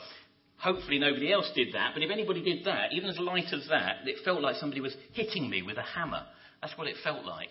hopefully 0.59 0.99
nobody 0.99 1.33
else 1.33 1.51
did 1.55 1.75
that, 1.75 1.93
but 1.95 2.03
if 2.03 2.11
anybody 2.11 2.43
did 2.43 2.65
that, 2.67 2.93
even 2.93 3.09
as 3.09 3.19
light 3.19 3.53
as 3.53 3.67
that, 3.71 4.07
it 4.07 4.17
felt 4.25 4.43
like 4.43 4.57
somebody 4.57 4.81
was 4.81 4.95
hitting 5.13 5.49
me 5.49 5.63
with 5.63 5.79
a 5.79 5.83
hammer. 5.83 6.25
That's 6.61 6.77
what 6.77 6.87
it 6.87 6.97
felt 7.03 7.25
like. 7.25 7.49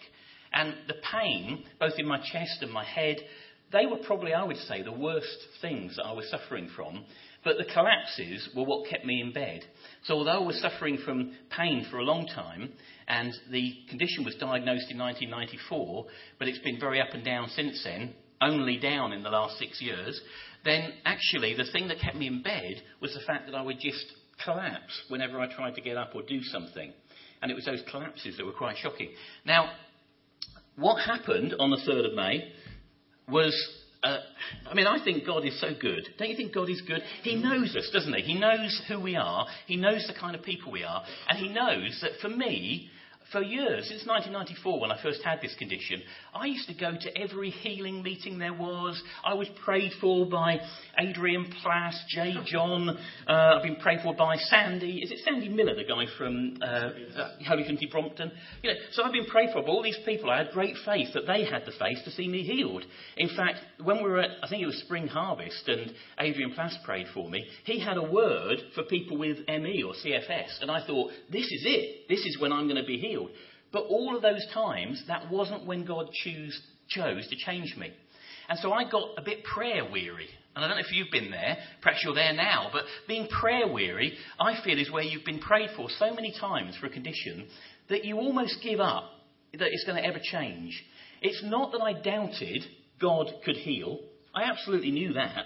And 0.54 0.74
the 0.88 0.96
pain, 1.12 1.64
both 1.80 1.94
in 1.98 2.08
my 2.08 2.20
chest 2.20 2.62
and 2.62 2.72
my 2.72 2.84
head, 2.84 3.18
they 3.72 3.86
were 3.86 3.98
probably, 4.06 4.34
I 4.34 4.44
would 4.44 4.58
say, 4.58 4.82
the 4.82 4.92
worst 4.92 5.38
things 5.62 5.96
that 5.96 6.06
I 6.06 6.14
was 6.14 6.30
suffering 6.30 6.70
from. 6.76 7.06
But 7.44 7.58
the 7.58 7.66
collapses 7.66 8.50
were 8.56 8.64
what 8.64 8.90
kept 8.90 9.06
me 9.06 9.22
in 9.22 9.32
bed. 9.32 9.62
So 10.04 10.16
although 10.16 10.44
I 10.44 10.46
was 10.46 10.62
suffering 10.62 10.98
from 11.06 11.32
pain 11.56 11.86
for 11.90 12.00
a 12.00 12.04
long 12.04 12.28
time, 12.28 12.72
and 13.08 13.34
the 13.50 13.74
condition 13.90 14.26
was 14.26 14.36
diagnosed 14.36 14.92
in 14.92 14.98
1994, 14.98 16.06
but 16.38 16.48
it's 16.48 16.60
been 16.60 16.80
very 16.80 17.02
up 17.02 17.14
and 17.14 17.24
down 17.24 17.50
since 17.50 17.82
then, 17.84 18.14
only 18.42 18.78
down 18.78 19.14
in 19.14 19.24
the 19.24 19.30
last 19.30 19.58
six 19.58 19.82
years, 19.82 20.20
then 20.66 20.94
actually 21.06 21.56
the 21.56 21.70
thing 21.72 21.88
that 21.88 22.00
kept 22.00 22.16
me 22.16 22.28
in 22.28 22.42
bed 22.42 22.82
was 23.02 23.14
the 23.14 23.22
fact 23.26 23.46
that 23.46 23.56
I 23.56 23.62
would 23.62 23.80
just 23.80 24.06
collapse 24.44 25.02
whenever 25.10 25.40
I 25.40 25.54
tried 25.54 25.76
to 25.76 25.82
get 25.82 25.98
up 25.98 26.12
or 26.16 26.22
do 26.22 26.42
something. 26.44 26.94
And 27.42 27.52
it 27.52 27.56
was 27.56 27.66
those 27.66 27.84
collapses 27.90 28.38
that 28.38 28.46
were 28.46 28.52
quite 28.52 28.78
shocking. 28.78 29.10
Now, 29.46 29.72
what 30.76 31.02
happened 31.02 31.56
on 31.60 31.72
the 31.72 31.78
3rd 31.78 32.10
of 32.10 32.16
May 32.16 32.52
was 33.28 33.56
uh, 34.04 34.18
I 34.70 34.74
mean, 34.74 34.88
I 34.88 35.04
think 35.04 35.26
God 35.26 35.46
is 35.46 35.60
so 35.60 35.70
good. 35.80 36.08
Don't 36.18 36.30
you 36.30 36.36
think 36.38 36.54
God 36.54 36.70
is 36.70 36.82
good? 36.82 37.02
He 37.24 37.36
knows 37.36 37.76
us, 37.76 37.90
doesn't 37.92 38.14
he? 38.14 38.22
He 38.22 38.40
knows 38.40 38.82
who 38.88 39.00
we 39.00 39.16
are. 39.16 39.46
He 39.68 39.76
knows 39.76 40.08
the 40.08 40.18
kind 40.18 40.36
of 40.36 40.44
people 40.44 40.72
we 40.72 40.84
are. 40.84 41.04
And 41.28 41.38
he 41.38 41.50
knows 41.50 42.00
that 42.02 42.12
for 42.22 42.30
me, 42.30 42.90
for 43.32 43.42
years, 43.42 43.88
since 43.88 44.08
1994, 44.08 44.80
when 44.80 44.92
I 44.92 45.02
first 45.04 45.22
had 45.24 45.40
this 45.42 45.54
condition, 45.56 46.02
I 46.34 46.46
used 46.46 46.68
to 46.68 46.74
go 46.74 46.94
to 47.00 47.18
every 47.18 47.52
healing 47.52 48.02
meeting 48.02 48.40
there 48.40 48.54
was. 48.54 49.02
I 49.24 49.36
was 49.36 49.48
prayed 49.64 49.92
for 50.02 50.26
by 50.26 50.60
Adrian 50.98 51.52
Plass, 51.62 52.04
J. 52.10 52.36
John. 52.46 52.90
Uh, 53.28 53.32
I've 53.32 53.64
been 53.64 53.76
prayed 53.76 54.00
for 54.04 54.16
by 54.16 54.38
Sandy. 54.38 55.00
Is 55.00 55.12
it 55.12 55.20
Sandy 55.24 55.50
Miller, 55.50 55.76
the 55.76 55.84
guy 55.84 56.06
from 56.18 56.58
uh, 56.62 56.66
uh, 56.66 57.30
Holy 57.48 57.64
Trinity 57.64 57.88
Brompton? 57.92 58.32
You 58.64 58.72
know, 58.72 58.80
so 58.94 59.04
I've 59.04 59.14
been 59.14 59.26
prayed 59.26 59.50
for 59.54 59.62
by 59.62 59.68
all 59.68 59.84
these 59.84 60.00
people. 60.06 60.32
I 60.32 60.40
had 60.40 60.52
great 60.52 60.76
faith 60.84 61.10
that 61.14 61.28
they 61.28 61.46
had 61.46 61.66
the 61.66 61.74
faith 61.78 62.00
to 62.06 62.12
see 62.12 62.28
me 62.28 62.44
healed. 62.44 62.84
In 63.18 63.30
fact, 63.36 63.60
when 63.84 63.98
we 63.98 64.10
were 64.10 64.20
at, 64.20 64.32
I 64.44 64.48
think 64.48 64.64
it 64.64 64.68
was 64.68 64.80
Spring 64.80 65.08
Harvest, 65.08 65.68
and 65.68 65.92
Adrian 66.20 66.54
Plass 66.54 66.76
prayed 66.84 67.08
for 67.14 67.30
me, 67.30 67.46
he 67.66 67.80
had 67.80 67.98
a 67.98 68.04
word 68.04 68.58
for 68.74 68.84
people 68.84 69.18
with 69.18 69.38
ME 69.48 69.84
or 69.84 69.94
CFS, 69.94 70.62
and 70.62 70.72
I 70.72 70.86
thought, 70.86 71.12
this 71.32 71.46
is 71.46 71.64
it. 71.66 72.08
This 72.10 72.20
is 72.20 72.40
when 72.40 72.52
I'm 72.52 72.68
going 72.68 72.82
to 72.82 72.88
be 72.88 72.98
healed 72.98 73.19
healed. 73.20 73.32
But 73.72 73.84
all 73.84 74.16
of 74.16 74.22
those 74.22 74.46
times, 74.54 75.04
that 75.08 75.30
wasn't 75.30 75.66
when 75.66 75.86
God 75.86 76.10
choose, 76.24 76.60
chose 76.90 77.28
to 77.28 77.36
change 77.36 77.76
me. 77.78 77.92
And 78.48 78.58
so 78.60 78.72
I 78.72 78.90
got 78.90 79.10
a 79.18 79.22
bit 79.22 79.44
prayer 79.44 79.84
weary. 79.90 80.28
And 80.56 80.66
I 80.66 80.68
don't 80.68 80.78
know 80.78 80.84
if 80.84 80.92
you've 80.92 81.12
been 81.12 81.30
there, 81.30 81.58
perhaps 81.82 82.02
you're 82.04 82.16
there 82.16 82.34
now, 82.34 82.70
but 82.74 82.84
being 83.08 83.28
prayer 83.28 83.72
weary, 83.72 84.18
I 84.40 84.56
feel, 84.64 84.80
is 84.80 84.92
where 84.92 85.04
you've 85.04 85.24
been 85.24 85.40
prayed 85.40 85.70
for 85.76 85.88
so 86.00 86.14
many 86.14 86.34
times 86.40 86.76
for 86.78 86.88
a 86.88 86.90
condition 86.90 87.48
that 87.90 88.04
you 88.04 88.18
almost 88.18 88.58
give 88.64 88.80
up 88.80 89.04
that 89.54 89.68
it's 89.72 89.86
going 89.86 90.02
to 90.02 90.08
ever 90.08 90.20
change. 90.22 90.84
It's 91.22 91.42
not 91.44 91.72
that 91.72 91.82
I 91.82 91.94
doubted 91.94 92.64
God 93.00 93.28
could 93.46 93.56
heal. 93.56 94.00
I 94.34 94.44
absolutely 94.44 94.92
knew 94.92 95.14
that, 95.14 95.44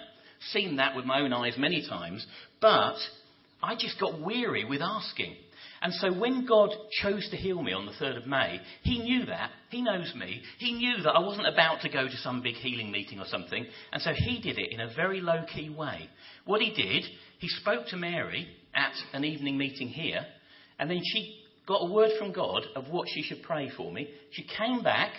seen 0.52 0.76
that 0.76 0.96
with 0.96 1.04
my 1.04 1.20
own 1.20 1.32
eyes 1.32 1.54
many 1.58 1.86
times, 1.86 2.26
but 2.60 2.96
I 3.62 3.74
just 3.78 4.00
got 4.00 4.20
weary 4.20 4.64
with 4.64 4.80
asking. 4.82 5.36
And 5.84 5.92
so 5.92 6.10
when 6.14 6.46
God 6.46 6.70
chose 7.02 7.28
to 7.30 7.36
heal 7.36 7.62
me 7.62 7.74
on 7.74 7.84
the 7.84 7.92
3rd 7.92 8.22
of 8.22 8.26
May, 8.26 8.58
He 8.82 9.00
knew 9.00 9.26
that. 9.26 9.50
He 9.68 9.82
knows 9.82 10.14
me. 10.16 10.40
He 10.58 10.72
knew 10.72 11.02
that 11.02 11.12
I 11.12 11.18
wasn't 11.18 11.46
about 11.46 11.82
to 11.82 11.90
go 11.90 12.06
to 12.06 12.16
some 12.16 12.40
big 12.40 12.54
healing 12.54 12.90
meeting 12.90 13.20
or 13.20 13.26
something. 13.26 13.66
And 13.92 14.00
so 14.00 14.12
He 14.16 14.40
did 14.40 14.58
it 14.58 14.72
in 14.72 14.80
a 14.80 14.94
very 14.96 15.20
low 15.20 15.44
key 15.54 15.68
way. 15.68 16.08
What 16.46 16.62
He 16.62 16.70
did, 16.70 17.04
He 17.38 17.48
spoke 17.48 17.86
to 17.88 17.98
Mary 17.98 18.48
at 18.74 18.94
an 19.12 19.24
evening 19.24 19.58
meeting 19.58 19.88
here, 19.88 20.24
and 20.78 20.90
then 20.90 21.02
she 21.04 21.38
got 21.68 21.82
a 21.86 21.92
word 21.92 22.12
from 22.18 22.32
God 22.32 22.62
of 22.74 22.88
what 22.88 23.06
she 23.12 23.22
should 23.22 23.42
pray 23.42 23.70
for 23.76 23.92
me. 23.92 24.08
She 24.32 24.46
came 24.56 24.82
back. 24.82 25.12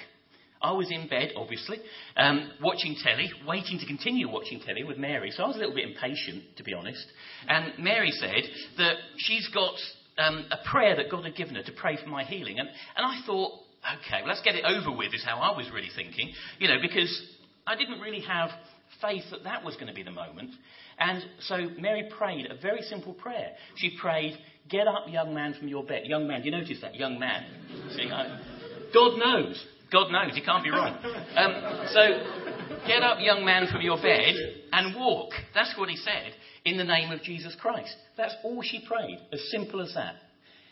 I 0.64 0.72
was 0.72 0.90
in 0.90 1.08
bed, 1.08 1.34
obviously, 1.38 1.78
um, 2.18 2.50
watching 2.60 2.96
telly, 3.04 3.30
waiting 3.48 3.78
to 3.78 3.86
continue 3.86 4.28
watching 4.28 4.62
telly 4.62 4.84
with 4.84 4.98
Mary. 4.98 5.30
So 5.30 5.44
I 5.44 5.48
was 5.48 5.58
a 5.58 5.60
little 5.60 5.76
bit 5.76 5.88
impatient, 5.88 6.58
to 6.58 6.64
be 6.64 6.74
honest. 6.74 7.06
And 7.48 7.74
Mary 7.78 8.10
said 8.10 8.42
that 8.78 8.96
she's 9.18 9.48
got 9.50 9.76
um, 10.18 10.46
a 10.52 10.70
prayer 10.70 10.96
that 10.96 11.10
God 11.12 11.26
had 11.26 11.36
given 11.36 11.56
her 11.56 11.64
to 11.64 11.72
pray 11.72 11.98
for 12.02 12.10
my 12.10 12.24
healing. 12.24 12.60
And, 12.60 12.70
and 12.70 13.06
I 13.06 13.22
thought, 13.26 13.52
okay, 14.00 14.22
well, 14.22 14.30
let's 14.30 14.42
get 14.42 14.56
it 14.56 14.66
over 14.66 14.96
with, 14.96 15.14
is 15.14 15.24
how 15.26 15.40
I 15.40 15.56
was 15.56 15.70
really 15.74 15.90
thinking, 15.96 16.34
you 16.60 16.68
know, 16.68 16.78
because 16.82 17.22
I 17.68 17.76
didn't 17.76 18.00
really 18.00 18.22
have 18.22 18.50
faith 19.02 19.24
that 19.32 19.44
that 19.44 19.64
was 19.64 19.76
going 19.76 19.88
to 19.88 19.94
be 19.94 20.04
the 20.04 20.12
moment. 20.12 20.52
And 20.98 21.24
so 21.42 21.70
Mary 21.80 22.10
prayed 22.18 22.48
a 22.50 22.60
very 22.62 22.82
simple 22.84 23.14
prayer. 23.14 23.52
She 23.76 23.98
prayed, 24.00 24.38
Get 24.70 24.88
up, 24.88 25.06
young 25.08 25.34
man, 25.34 25.54
from 25.54 25.68
your 25.68 25.84
bed. 25.84 26.04
Young 26.06 26.28
man, 26.28 26.44
you 26.44 26.50
notice 26.50 26.80
that? 26.82 26.96
Young 26.96 27.20
man. 27.20 27.46
See, 27.96 28.10
I, 28.10 28.40
God 28.94 29.18
knows. 29.20 29.64
God 29.92 30.12
knows. 30.12 30.34
He 30.34 30.42
can't 30.42 30.64
be 30.64 30.72
wrong. 30.72 30.98
Um, 31.36 31.88
so, 31.94 32.55
get 32.88 33.04
up, 33.04 33.18
young 33.20 33.44
man, 33.46 33.68
from 33.72 33.82
your 33.82 33.98
bed 34.02 34.36
and 34.72 34.96
walk. 34.96 35.32
That's 35.54 35.74
what 35.78 35.90
he 35.90 35.96
said 35.98 36.34
in 36.64 36.78
the 36.78 36.84
name 36.84 37.12
of 37.12 37.22
Jesus 37.22 37.56
Christ. 37.60 37.96
That's 38.18 38.36
all 38.44 38.62
she 38.64 38.86
prayed, 38.88 39.20
as 39.32 39.42
simple 39.52 39.82
as 39.82 39.94
that. 39.96 40.16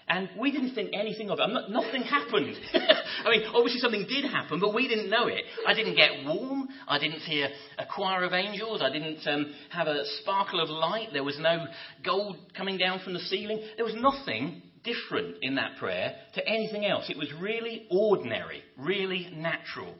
And 0.07 0.29
we 0.37 0.51
didn't 0.51 0.75
think 0.75 0.91
anything 0.93 1.29
of 1.29 1.39
it. 1.39 1.47
Not, 1.47 1.71
nothing 1.71 2.01
happened. 2.03 2.55
I 2.73 3.29
mean, 3.29 3.43
obviously 3.53 3.79
something 3.79 4.05
did 4.07 4.25
happen, 4.25 4.59
but 4.59 4.73
we 4.73 4.87
didn't 4.87 5.09
know 5.09 5.27
it. 5.27 5.43
I 5.65 5.73
didn't 5.73 5.95
get 5.95 6.25
warm. 6.25 6.67
I 6.87 6.99
didn't 6.99 7.21
hear 7.21 7.47
a 7.77 7.85
choir 7.85 8.23
of 8.23 8.33
angels. 8.33 8.81
I 8.81 8.91
didn't 8.91 9.25
um, 9.27 9.53
have 9.69 9.87
a 9.87 10.03
sparkle 10.21 10.59
of 10.59 10.69
light. 10.69 11.09
There 11.13 11.23
was 11.23 11.37
no 11.39 11.65
gold 12.05 12.37
coming 12.55 12.77
down 12.77 12.99
from 12.99 13.13
the 13.13 13.19
ceiling. 13.19 13.61
There 13.77 13.85
was 13.85 13.95
nothing 13.95 14.61
different 14.83 15.37
in 15.41 15.55
that 15.55 15.77
prayer 15.77 16.15
to 16.35 16.47
anything 16.47 16.85
else. 16.85 17.09
It 17.09 17.17
was 17.17 17.31
really 17.39 17.87
ordinary, 17.89 18.61
really 18.77 19.29
natural. 19.33 19.95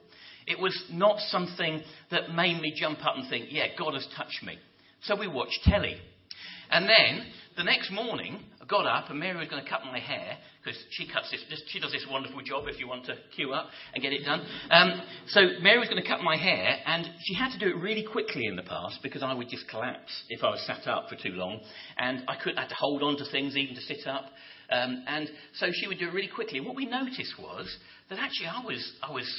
It 0.48 0.60
was 0.60 0.78
not 0.90 1.20
something 1.20 1.82
that 2.12 2.34
made 2.34 2.62
me 2.62 2.74
jump 2.76 3.06
up 3.06 3.16
and 3.16 3.30
think, 3.30 3.48
yeah, 3.50 3.68
God 3.78 3.94
has 3.94 4.08
touched 4.16 4.44
me. 4.44 4.58
So 5.04 5.16
we 5.18 5.28
watched 5.28 5.60
telly. 5.64 5.98
And 6.70 6.88
then 6.88 7.26
the 7.56 7.64
next 7.64 7.92
morning, 7.92 8.40
I 8.62 8.66
got 8.66 8.86
up 8.86 9.10
and 9.10 9.20
Mary 9.20 9.38
was 9.38 9.48
going 9.48 9.64
to 9.64 9.70
cut 9.70 9.82
my 9.86 10.00
hair 10.00 10.38
because 10.64 10.82
she 10.92 11.08
cuts 11.12 11.30
this, 11.30 11.44
she 11.68 11.80
does 11.80 11.92
this 11.92 12.06
wonderful 12.10 12.42
job 12.42 12.64
if 12.68 12.80
you 12.80 12.88
want 12.88 13.06
to 13.06 13.16
queue 13.36 13.54
up 13.54 13.68
and 13.94 14.02
get 14.02 14.14
it 14.14 14.24
done. 14.24 14.46
Um, 14.72 15.02
so 15.28 15.42
Mary 15.62 15.78
was 15.80 15.90
going 15.90 16.02
to 16.02 16.08
cut 16.08 16.22
my 16.22 16.38
hair 16.38 16.78
and 16.86 17.06
she 17.26 17.36
had 17.36 17.52
to 17.52 17.60
do 17.60 17.68
it 17.68 17.80
really 17.80 18.04
quickly 18.04 18.46
in 18.46 18.56
the 18.56 18.64
past 18.64 19.00
because 19.04 19.22
I 19.22 19.34
would 19.34 19.50
just 19.50 19.68
collapse 19.68 20.24
if 20.30 20.44
I 20.44 20.50
was 20.50 20.66
sat 20.66 20.88
up 20.88 21.10
for 21.10 21.16
too 21.16 21.36
long 21.36 21.60
and 21.98 22.24
I 22.28 22.36
could 22.42 22.58
I 22.58 22.62
had 22.62 22.70
to 22.70 22.76
hold 22.76 23.04
on 23.04 23.18
to 23.18 23.26
things 23.32 23.56
even 23.56 23.76
to 23.76 23.82
sit 23.82 24.08
up. 24.08 24.26
Um, 24.72 25.04
and 25.08 25.30
so 25.56 25.68
she 25.72 25.88
would 25.88 26.00
do 26.00 26.08
it 26.08 26.14
really 26.14 26.32
quickly. 26.34 26.60
What 26.60 26.76
we 26.76 26.86
noticed 26.86 27.36
was 27.40 27.76
that 28.10 28.20
actually 28.20 28.48
I 28.48 28.66
was, 28.66 28.94
I 29.02 29.12
was 29.12 29.30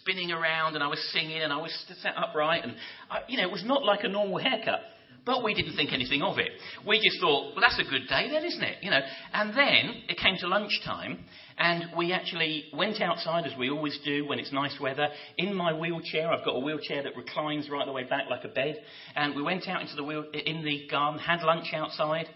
spinning 0.00 0.30
around 0.30 0.74
and 0.74 0.84
I 0.84 0.88
was 0.88 1.00
singing 1.12 1.42
and 1.42 1.52
I 1.52 1.58
was 1.58 1.72
sat 2.02 2.14
upright 2.16 2.64
and, 2.64 2.74
I, 3.10 3.20
you 3.28 3.36
know, 3.36 3.44
it 3.44 3.52
was 3.52 3.64
not 3.64 3.84
like 3.84 4.04
a 4.04 4.08
normal 4.08 4.38
haircut. 4.38 4.80
But 5.26 5.42
we 5.42 5.54
didn't 5.54 5.74
think 5.74 5.92
anything 5.94 6.20
of 6.20 6.38
it. 6.38 6.50
We 6.86 7.00
just 7.00 7.18
thought, 7.18 7.54
well, 7.54 7.62
that's 7.62 7.78
a 7.78 7.90
good 7.90 8.08
day 8.08 8.28
then, 8.30 8.44
isn't 8.44 8.62
it? 8.62 8.76
You 8.82 8.90
know. 8.90 9.00
And 9.32 9.56
then 9.56 10.02
it 10.06 10.18
came 10.18 10.36
to 10.40 10.48
lunchtime, 10.48 11.24
and 11.56 11.84
we 11.96 12.12
actually 12.12 12.64
went 12.74 13.00
outside 13.00 13.46
as 13.46 13.56
we 13.58 13.70
always 13.70 13.98
do 14.04 14.26
when 14.26 14.38
it's 14.38 14.52
nice 14.52 14.76
weather. 14.78 15.08
In 15.38 15.54
my 15.54 15.72
wheelchair, 15.72 16.30
I've 16.30 16.44
got 16.44 16.56
a 16.56 16.60
wheelchair 16.60 17.02
that 17.04 17.16
reclines 17.16 17.70
right 17.70 17.86
the 17.86 17.92
way 17.92 18.04
back 18.04 18.24
like 18.28 18.44
a 18.44 18.48
bed, 18.48 18.76
and 19.16 19.34
we 19.34 19.42
went 19.42 19.66
out 19.66 19.80
into 19.80 19.96
the 19.96 20.04
wheel, 20.04 20.24
in 20.34 20.62
the 20.62 20.86
garden, 20.90 21.18
had 21.18 21.40
lunch 21.40 21.68
outside. 21.72 22.26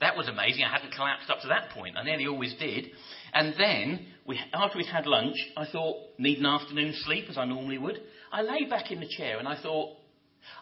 That 0.00 0.16
was 0.16 0.28
amazing. 0.28 0.64
I 0.64 0.72
hadn't 0.72 0.92
collapsed 0.92 1.28
up 1.28 1.40
to 1.42 1.48
that 1.48 1.70
point. 1.70 1.96
I 1.96 2.04
nearly 2.04 2.26
always 2.26 2.54
did. 2.54 2.86
And 3.34 3.54
then, 3.58 4.06
we, 4.26 4.38
after 4.54 4.78
we'd 4.78 4.86
had 4.86 5.06
lunch, 5.06 5.36
I 5.56 5.66
thought, 5.66 5.96
need 6.18 6.38
an 6.38 6.46
afternoon 6.46 6.94
sleep 7.04 7.26
as 7.28 7.36
I 7.36 7.44
normally 7.44 7.78
would. 7.78 7.98
I 8.30 8.42
lay 8.42 8.64
back 8.68 8.90
in 8.90 9.00
the 9.00 9.08
chair 9.08 9.38
and 9.38 9.48
I 9.48 9.60
thought, 9.60 9.96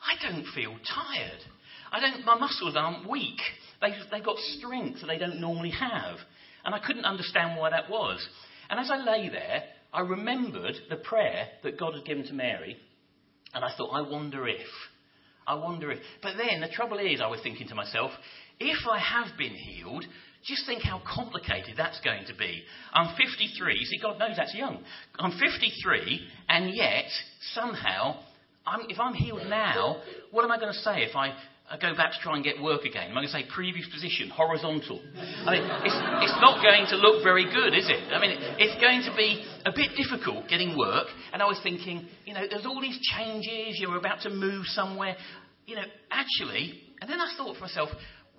I 0.02 0.31
don't 0.31 0.47
feel 0.55 0.73
tired. 0.73 1.40
I 1.93 2.00
don't, 2.00 2.25
my 2.25 2.37
muscles 2.37 2.75
aren't 2.76 3.09
weak. 3.09 3.38
They, 3.81 3.88
they've 4.11 4.25
got 4.25 4.38
strength 4.59 5.00
that 5.00 5.07
they 5.07 5.19
don't 5.19 5.40
normally 5.40 5.71
have. 5.71 6.16
And 6.64 6.75
I 6.75 6.78
couldn't 6.78 7.05
understand 7.05 7.59
why 7.59 7.71
that 7.71 7.90
was. 7.90 8.26
And 8.71 8.81
as 8.81 8.90
I 8.90 8.97
lay 8.97 9.28
there, 9.28 9.64
I 9.93 10.00
remembered 10.00 10.75
the 10.90 10.97
prayer 10.97 11.47
that 11.62 11.78
God 11.78 11.95
had 11.95 12.05
given 12.05 12.26
to 12.26 12.33
Mary. 12.33 12.76
And 13.55 13.64
I 13.64 13.71
thought, 13.76 13.90
I 13.90 14.00
wonder 14.00 14.49
if. 14.49 14.66
I 15.47 15.55
wonder 15.55 15.93
if. 15.93 16.00
But 16.23 16.35
then 16.37 16.61
the 16.61 16.69
trouble 16.69 16.99
is, 16.99 17.21
I 17.21 17.28
was 17.28 17.40
thinking 17.43 17.69
to 17.69 17.75
myself, 17.75 18.11
if 18.60 18.86
I 18.88 18.98
have 18.98 19.36
been 19.38 19.54
healed, 19.54 20.04
just 20.44 20.66
think 20.66 20.82
how 20.82 21.02
complicated 21.06 21.75
that's 21.76 22.00
going 22.00 22.25
to 22.26 22.34
be. 22.34 22.62
I'm 22.92 23.16
53. 23.16 23.84
See, 23.84 23.98
God 24.00 24.18
knows 24.18 24.36
that's 24.36 24.54
young. 24.54 24.82
I'm 25.18 25.32
53, 25.32 26.20
and 26.48 26.75
yet, 26.75 27.06
somehow, 27.52 28.20
I'm, 28.66 28.80
if 28.88 28.98
I'm 29.00 29.14
healed 29.14 29.46
now, 29.48 30.02
what 30.30 30.44
am 30.44 30.52
I 30.52 30.58
going 30.58 30.72
to 30.72 30.78
say 30.78 31.02
if 31.02 31.16
I 31.16 31.34
I 31.68 31.76
go 31.78 31.96
back 31.96 32.12
to 32.12 32.18
try 32.22 32.36
and 32.36 32.44
get 32.44 32.62
work 32.62 32.84
again. 32.84 33.10
Am 33.10 33.18
I'm 33.18 33.26
going 33.26 33.26
to 33.26 33.32
say 33.32 33.42
previous 33.52 33.88
position, 33.92 34.30
horizontal. 34.30 35.02
I 35.02 35.50
mean, 35.50 35.66
it's, 35.82 35.98
it's 36.22 36.38
not 36.38 36.62
going 36.62 36.86
to 36.90 36.96
look 36.96 37.25
very 37.25 37.42
good, 37.42 37.75
is 37.75 37.90
it? 37.90 38.14
I 38.14 38.20
mean, 38.20 38.38
it's 38.62 38.80
going 38.80 39.02
to 39.02 39.10
be 39.16 39.42
a 39.66 39.72
bit 39.75 39.98
difficult 39.98 40.46
getting 40.48 40.78
work. 40.78 41.08
And 41.32 41.42
I 41.42 41.46
was 41.46 41.58
thinking, 41.64 42.06
you 42.25 42.34
know, 42.34 42.46
there's 42.48 42.66
all 42.66 42.80
these 42.80 43.00
changes, 43.16 43.80
you're 43.80 43.98
about 43.98 44.20
to 44.22 44.30
move 44.30 44.66
somewhere. 44.66 45.16
You 45.66 45.75
know, 45.75 45.82
actually, 46.08 46.78
and 47.00 47.10
then 47.10 47.18
I 47.20 47.34
thought 47.36 47.56
for 47.56 47.62
myself, 47.62 47.88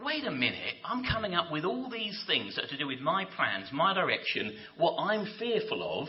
wait 0.03 0.25
a 0.25 0.31
minute, 0.31 0.75
I'm 0.85 1.03
coming 1.03 1.33
up 1.33 1.51
with 1.51 1.65
all 1.65 1.89
these 1.89 2.21
things 2.27 2.55
that 2.55 2.65
are 2.65 2.69
to 2.69 2.77
do 2.77 2.87
with 2.87 2.99
my 2.99 3.25
plans, 3.35 3.69
my 3.71 3.93
direction, 3.93 4.55
what 4.77 4.97
I'm 4.97 5.27
fearful 5.39 6.01
of, 6.01 6.07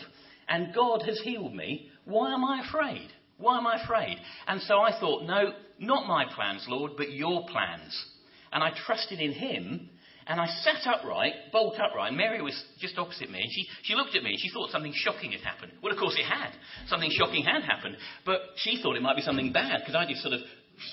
and 0.48 0.74
God 0.74 1.02
has 1.06 1.20
healed 1.22 1.54
me. 1.54 1.90
Why 2.04 2.32
am 2.32 2.44
I 2.44 2.64
afraid? 2.66 3.08
Why 3.38 3.58
am 3.58 3.66
I 3.66 3.82
afraid? 3.82 4.18
And 4.46 4.60
so 4.62 4.80
I 4.80 4.98
thought, 4.98 5.24
no, 5.24 5.52
not 5.78 6.08
my 6.08 6.24
plans, 6.34 6.64
Lord, 6.68 6.92
but 6.96 7.12
your 7.12 7.46
plans. 7.46 8.06
And 8.52 8.62
I 8.62 8.72
trusted 8.86 9.20
in 9.20 9.32
him, 9.32 9.90
and 10.26 10.40
I 10.40 10.46
sat 10.46 10.86
upright, 10.86 11.32
bolt 11.52 11.78
upright. 11.78 12.12
Mary 12.12 12.42
was 12.42 12.62
just 12.78 12.98
opposite 12.98 13.30
me, 13.30 13.40
and 13.40 13.50
she, 13.50 13.66
she 13.82 13.94
looked 13.94 14.14
at 14.14 14.22
me 14.22 14.30
and 14.30 14.40
she 14.40 14.50
thought 14.50 14.70
something 14.70 14.92
shocking 14.94 15.32
had 15.32 15.40
happened. 15.40 15.72
Well, 15.82 15.92
of 15.92 15.98
course 15.98 16.16
it 16.18 16.24
had. 16.24 16.50
Something 16.88 17.10
shocking 17.10 17.44
had 17.44 17.62
happened. 17.62 17.96
But 18.26 18.40
she 18.56 18.80
thought 18.82 18.96
it 18.96 19.02
might 19.02 19.16
be 19.16 19.22
something 19.22 19.52
bad, 19.52 19.80
because 19.80 19.94
I 19.94 20.06
just 20.06 20.22
sort 20.22 20.34
of 20.34 20.40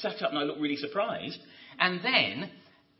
sat 0.01 0.21
up 0.21 0.29
and 0.29 0.39
I 0.39 0.43
looked 0.43 0.61
really 0.61 0.77
surprised. 0.77 1.39
And 1.79 1.99
then, 2.03 2.49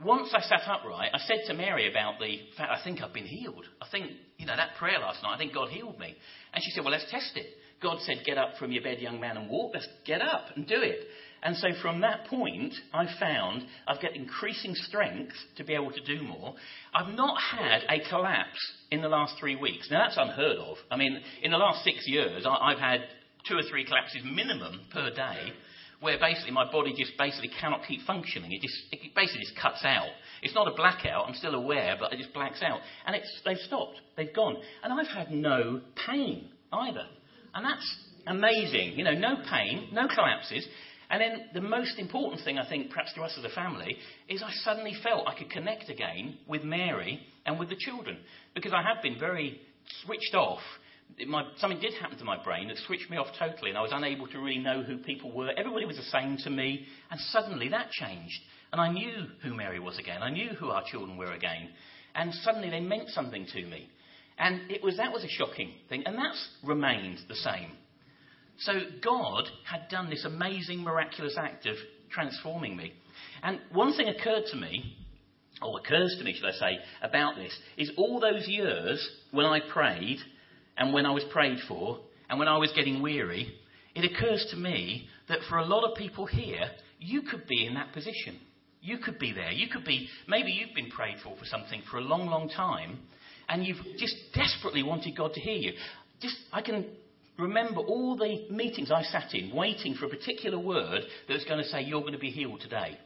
once 0.04 0.34
I 0.34 0.42
sat 0.42 0.62
upright, 0.68 1.12
I 1.14 1.20
said 1.20 1.40
to 1.48 1.54
Mary 1.54 1.90
about 1.90 2.20
the 2.20 2.40
fact 2.58 2.72
I 2.72 2.84
think 2.84 3.02
I've 3.02 3.14
been 3.14 3.26
healed. 3.26 3.66
I 3.82 3.88
think, 3.90 4.12
you 4.38 4.46
know, 4.46 4.56
that 4.56 4.76
prayer 4.78 5.00
last 5.00 5.24
night, 5.24 5.36
I 5.36 5.38
think 5.38 5.54
God 5.54 5.70
healed 5.70 5.98
me. 6.00 6.16
And 6.54 6.64
she 6.64 6.72
said, 6.72 6.84
well, 6.84 6.92
let's 6.92 7.10
test 7.10 7.32
it. 7.36 7.48
God 7.82 8.00
said, 8.02 8.24
Get 8.26 8.38
up 8.38 8.58
from 8.58 8.72
your 8.72 8.84
bed, 8.84 9.00
young 9.00 9.20
man, 9.20 9.38
and 9.38 9.50
walk. 9.50 9.72
Let's 9.74 9.88
get 10.06 10.22
up 10.22 10.46
and 10.56 10.68
do 10.68 10.82
it. 10.82 11.00
And 11.44 11.56
so 11.58 11.68
from 11.82 12.02
that 12.02 12.26
point, 12.28 12.74
I 12.94 13.06
found 13.20 13.64
I've 13.88 14.02
got 14.02 14.16
increasing 14.16 14.74
strength 14.74 15.36
to 15.58 15.64
be 15.64 15.76
able 15.76 15.92
to 15.92 16.04
do 16.04 16.24
more. 16.24 16.56
I've 16.94 17.14
not 17.14 17.40
had 17.40 17.84
a 17.90 18.08
collapse 18.10 18.58
in 18.90 19.02
the 19.02 19.10
last 19.10 19.36
three 19.40 19.56
weeks. 19.56 19.90
Now, 19.92 20.06
that's 20.06 20.18
unheard 20.18 20.58
of. 20.58 20.78
I 20.90 20.96
mean, 20.96 21.20
in 21.44 21.52
the 21.52 21.58
last 21.58 21.84
six 21.84 22.08
years, 22.08 22.48
I've 22.50 22.80
had 22.80 23.02
two 23.48 23.58
or 23.58 23.64
three 23.70 23.86
collapses 23.86 24.24
minimum 24.24 24.82
per 24.92 25.12
day 25.12 25.54
where 26.02 26.20
basically 26.20 26.52
my 26.52 26.70
body 26.72 26.94
just 26.98 27.18
basically 27.18 27.50
cannot 27.60 27.82
keep 27.88 28.02
functioning. 28.02 28.52
It 28.52 28.62
just 28.62 28.76
it 28.92 29.16
basically 29.16 29.42
just 29.42 29.60
cuts 29.60 29.84
out. 29.84 30.10
It's 30.42 30.54
not 30.54 30.68
a 30.68 30.76
blackout. 30.76 31.28
I'm 31.28 31.36
still 31.36 31.56
aware, 31.56 31.96
but 32.00 32.14
it 32.14 32.18
just 32.18 32.34
blacks 32.34 32.62
out. 32.62 32.80
And 33.06 33.16
it's, 33.16 33.42
they've 33.46 33.58
stopped. 33.58 34.00
They've 34.16 34.34
gone. 34.34 34.58
And 34.84 34.94
I've 34.94 35.08
had 35.08 35.32
no 35.32 35.82
pain 36.08 36.50
either. 36.72 37.06
And 37.54 37.66
that's 37.66 37.98
amazing. 38.28 38.94
You 38.98 39.04
know, 39.06 39.14
no 39.14 39.38
pain, 39.50 39.90
no 39.92 40.08
collapses. 40.08 40.68
And 41.10 41.22
then 41.22 41.46
the 41.54 41.62
most 41.62 42.00
important 42.00 42.44
thing, 42.44 42.58
I 42.58 42.68
think, 42.68 42.90
perhaps 42.90 43.14
to 43.14 43.22
us 43.22 43.36
as 43.38 43.46
a 43.46 43.56
family, 43.56 43.98
is 44.28 44.44
I 44.44 44.52
suddenly 44.64 44.94
felt 45.04 45.28
I 45.28 45.38
could 45.38 45.50
connect 45.50 45.90
again 45.90 46.38
with 46.48 46.64
Mary 46.64 47.20
and 47.46 47.60
with 47.60 47.70
the 47.70 47.76
children. 47.78 48.18
Because 48.54 48.74
I 48.74 48.82
had 48.82 49.02
been 49.02 49.20
very 49.20 49.62
switched 50.04 50.36
off. 50.36 50.62
My, 51.28 51.44
something 51.58 51.80
did 51.80 51.94
happen 51.94 52.18
to 52.18 52.26
my 52.26 52.44
brain 52.44 52.68
that 52.68 52.78
switched 52.86 53.10
me 53.10 53.18
off 53.18 53.28
totally, 53.40 53.70
and 53.70 53.78
I 53.78 53.82
was 53.82 53.92
unable 53.94 54.28
to 54.28 54.40
really 54.40 54.60
know 54.60 54.84
who 54.84 54.98
people 54.98 55.32
were. 55.32 55.50
Everybody 55.56 55.86
was 55.86 55.96
the 55.96 56.04
same 56.04 56.38
to 56.44 56.50
me, 56.50 56.86
and 57.10 57.20
suddenly 57.32 57.70
that 57.70 57.90
changed. 57.92 58.40
And 58.72 58.82
I 58.82 58.92
knew 58.92 59.28
who 59.42 59.54
Mary 59.54 59.80
was 59.80 59.98
again. 59.98 60.22
I 60.22 60.30
knew 60.30 60.50
who 60.50 60.70
our 60.70 60.84
children 60.92 61.18
were 61.18 61.32
again. 61.32 61.70
And 62.14 62.34
suddenly 62.34 62.70
they 62.70 62.82
meant 62.82 63.10
something 63.10 63.46
to 63.54 63.66
me. 63.66 63.88
And 64.38 64.70
it 64.70 64.84
was, 64.84 64.98
that 64.98 65.14
was 65.14 65.24
a 65.24 65.30
shocking 65.30 65.72
thing. 65.88 66.04
And 66.06 66.18
that's 66.18 66.50
remained 66.64 67.20
the 67.30 67.36
same. 67.36 67.72
So 68.60 68.74
God 69.02 69.46
had 69.66 69.88
done 69.90 70.10
this 70.10 70.26
amazing, 70.26 70.82
miraculous 70.82 71.38
act 71.38 71.66
of 71.66 71.76
transforming 72.10 72.76
me. 72.76 72.94
And 73.44 73.60
one 73.72 73.96
thing 73.96 74.10
occurred 74.10 74.44
to 74.52 74.58
me, 74.58 74.98
or 75.62 75.80
occurs 75.80 76.16
to 76.18 76.26
me, 76.26 76.34
should 76.34 76.50
I 76.50 76.52
say, 76.52 76.80
about 77.02 77.36
this, 77.36 77.58
is 77.78 77.92
all 77.98 78.20
those 78.20 78.48
years 78.48 79.10
when 79.32 79.46
I 79.46 79.60
prayed, 79.72 80.20
and 80.78 80.94
when 80.94 81.06
I 81.06 81.12
was 81.12 81.24
prayed 81.32 81.60
for, 81.68 82.00
and 82.30 82.40
when 82.40 82.48
I 82.48 82.58
was 82.58 82.72
getting 82.76 83.02
weary, 83.02 83.54
it 83.94 84.04
occurs 84.04 84.46
to 84.52 84.58
me 84.58 85.08
that 85.30 85.40
for 85.50 85.58
a 85.58 85.66
lot 85.66 85.90
of 85.90 85.98
people 85.98 86.26
here, 86.26 86.70
you 87.00 87.22
could 87.22 87.48
be 87.48 87.66
in 87.66 87.76
that 87.76 87.94
position. 87.94 88.38
You 88.82 88.98
could 88.98 89.18
be 89.18 89.34
there. 89.34 89.52
You 89.52 89.68
could 89.68 89.86
be, 89.86 90.08
maybe 90.28 90.52
you've 90.52 90.76
been 90.76 90.90
prayed 90.90 91.18
for 91.24 91.36
for 91.38 91.46
something 91.46 91.82
for 91.90 91.98
a 91.98 92.02
long, 92.02 92.28
long 92.28 92.50
time, 92.50 93.00
and 93.50 93.66
you've 93.66 93.84
just 93.98 94.16
desperately 94.34 94.84
wanted 94.84 95.16
God 95.16 95.34
to 95.34 95.40
hear 95.40 95.56
you. 95.56 95.74
Just, 96.22 96.36
I 96.52 96.62
can 96.62 96.86
remember 97.38 97.82
all 97.82 98.16
the 98.16 98.48
meetings 98.50 98.92
I 98.92 99.04
sat 99.04 99.34
in, 99.34 99.56
waiting 99.56 99.96
for 99.96 100.06
a 100.06 100.10
particular 100.10 100.60
word 100.60 101.02
that 101.28 101.34
was 101.34 101.46
going 101.46 101.64
to 101.64 101.70
say, 101.70 101.82
You're 101.82 102.02
going 102.02 102.14
to 102.14 102.20
be 102.20 102.32
healed 102.32 102.62
today. 102.62 102.98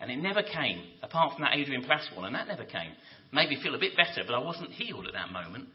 And 0.00 0.10
it 0.10 0.16
never 0.16 0.42
came, 0.42 0.82
apart 1.02 1.32
from 1.34 1.42
that 1.42 1.54
Adrian 1.54 1.82
Plass 1.82 2.08
one, 2.14 2.26
and 2.26 2.34
that 2.34 2.48
never 2.48 2.64
came. 2.64 2.92
Made 3.32 3.48
me 3.48 3.58
feel 3.62 3.74
a 3.74 3.78
bit 3.78 3.96
better, 3.96 4.22
but 4.26 4.34
I 4.34 4.38
wasn't 4.38 4.70
healed 4.70 5.06
at 5.06 5.14
that 5.14 5.32
moment. 5.32 5.68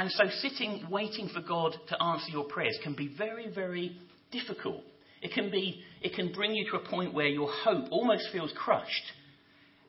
And 0.00 0.10
so 0.12 0.24
sitting, 0.40 0.86
waiting 0.90 1.28
for 1.28 1.42
God 1.42 1.76
to 1.88 2.02
answer 2.02 2.30
your 2.30 2.44
prayers 2.44 2.78
can 2.82 2.94
be 2.94 3.14
very, 3.18 3.52
very 3.54 3.98
difficult. 4.32 4.82
It 5.20 5.34
can, 5.34 5.50
be, 5.50 5.82
it 6.00 6.14
can 6.14 6.32
bring 6.32 6.54
you 6.54 6.70
to 6.70 6.78
a 6.78 6.88
point 6.88 7.12
where 7.12 7.26
your 7.26 7.50
hope 7.52 7.84
almost 7.90 8.30
feels 8.32 8.50
crushed. 8.56 9.12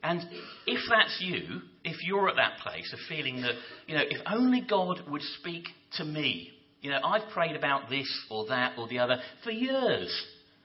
And 0.04 0.22
if 0.68 0.82
that's 0.90 1.18
you, 1.22 1.62
if 1.86 1.96
you're 2.06 2.28
at 2.28 2.36
that 2.36 2.58
place 2.58 2.92
of 2.92 3.00
feeling 3.08 3.42
that, 3.44 3.54
you 3.88 3.96
know, 3.96 4.04
if 4.06 4.18
only 4.30 4.60
God 4.70 5.00
would 5.08 5.22
speak 5.40 5.64
to 5.94 6.04
me, 6.04 6.52
you 6.82 6.90
know, 6.90 7.00
I've 7.02 7.32
prayed 7.32 7.56
about 7.56 7.90
this 7.90 8.12
or 8.30 8.46
that 8.48 8.74
or 8.78 8.90
the 8.90 9.00
other 9.00 9.16
for 9.46 9.52
years, 9.52 10.14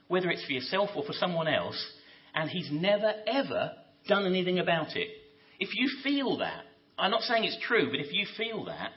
whether 0.09 0.29
it's 0.29 0.43
for 0.43 0.51
yourself 0.51 0.89
or 0.93 1.05
for 1.05 1.13
someone 1.13 1.47
else, 1.47 1.81
and 2.35 2.49
He's 2.49 2.67
never, 2.69 3.13
ever 3.25 3.71
done 4.09 4.25
anything 4.25 4.59
about 4.59 4.97
it. 4.97 5.07
If 5.57 5.69
you 5.73 5.89
feel 6.03 6.39
that, 6.39 6.65
I'm 6.99 7.11
not 7.11 7.21
saying 7.21 7.45
it's 7.45 7.65
true, 7.65 7.89
but 7.89 8.01
if 8.01 8.11
you 8.11 8.25
feel 8.35 8.65
that, 8.65 8.91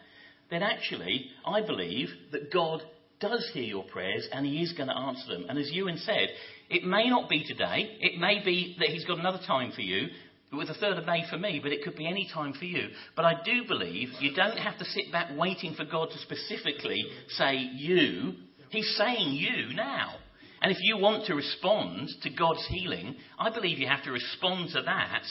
then 0.51 0.63
actually, 0.63 1.27
I 1.47 1.63
believe 1.63 2.09
that 2.33 2.53
God 2.53 2.83
does 3.21 3.49
hear 3.53 3.63
your 3.63 3.85
prayers 3.85 4.29
and 4.33 4.47
He 4.47 4.63
is 4.63 4.73
going 4.73 4.89
to 4.89 4.97
answer 4.97 5.33
them. 5.33 5.47
And 5.49 5.59
as 5.59 5.71
Ewan 5.71 5.99
said, 5.99 6.29
it 6.69 6.85
may 6.85 7.09
not 7.09 7.29
be 7.29 7.45
today. 7.47 7.97
It 8.01 8.19
may 8.19 8.43
be 8.45 8.77
that 8.79 8.89
He's 8.89 9.05
got 9.05 9.19
another 9.19 9.41
time 9.47 9.73
for 9.73 9.83
you. 9.83 10.09
with 10.53 10.69
the 10.69 10.75
3rd 10.75 10.99
of 10.99 11.07
May 11.07 11.25
for 11.31 11.39
me, 11.39 11.61
but 11.63 11.73
it 11.73 11.85
could 11.85 11.97
be 11.97 12.09
any 12.09 12.29
time 12.33 12.53
for 12.55 12.65
you. 12.65 12.89
But 13.15 13.25
I 13.25 13.35
do 13.45 13.65
believe 13.69 14.09
you 14.21 14.35
don't 14.35 14.57
have 14.59 14.79
to 14.79 14.85
sit 14.85 15.13
back 15.13 15.31
waiting 15.37 15.75
for 15.75 15.85
God 15.85 16.09
to 16.11 16.19
specifically 16.19 17.05
say 17.29 17.55
you. 17.57 18.35
He's 18.71 18.97
saying 18.97 19.35
you 19.35 19.75
now. 19.75 20.15
And 20.63 20.73
if 20.73 20.79
you 20.81 20.99
want 20.99 21.27
to 21.27 21.35
respond 21.35 22.09
to 22.23 22.31
God's 22.31 22.67
healing, 22.69 23.17
I 23.39 23.51
believe 23.51 23.79
you 23.79 23.89
have 23.89 24.05
to 24.05 24.13
respond 24.13 24.71
to 24.75 24.83
that 24.83 25.23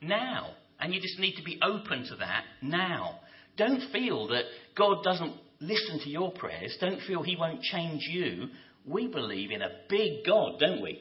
now. 0.00 0.50
And 0.80 0.92
you 0.92 1.00
just 1.00 1.18
need 1.18 1.36
to 1.36 1.44
be 1.44 1.60
open 1.62 2.04
to 2.08 2.16
that 2.16 2.44
now. 2.62 3.20
Don't 3.56 3.82
feel 3.92 4.28
that 4.28 4.44
God 4.76 5.04
doesn't 5.04 5.34
listen 5.60 6.00
to 6.00 6.10
your 6.10 6.32
prayers. 6.32 6.76
Don't 6.80 7.00
feel 7.02 7.22
He 7.22 7.36
won't 7.36 7.62
change 7.62 8.02
you. 8.10 8.48
We 8.86 9.08
believe 9.08 9.50
in 9.50 9.62
a 9.62 9.70
big 9.88 10.24
God, 10.26 10.58
don't 10.58 10.82
we? 10.82 11.00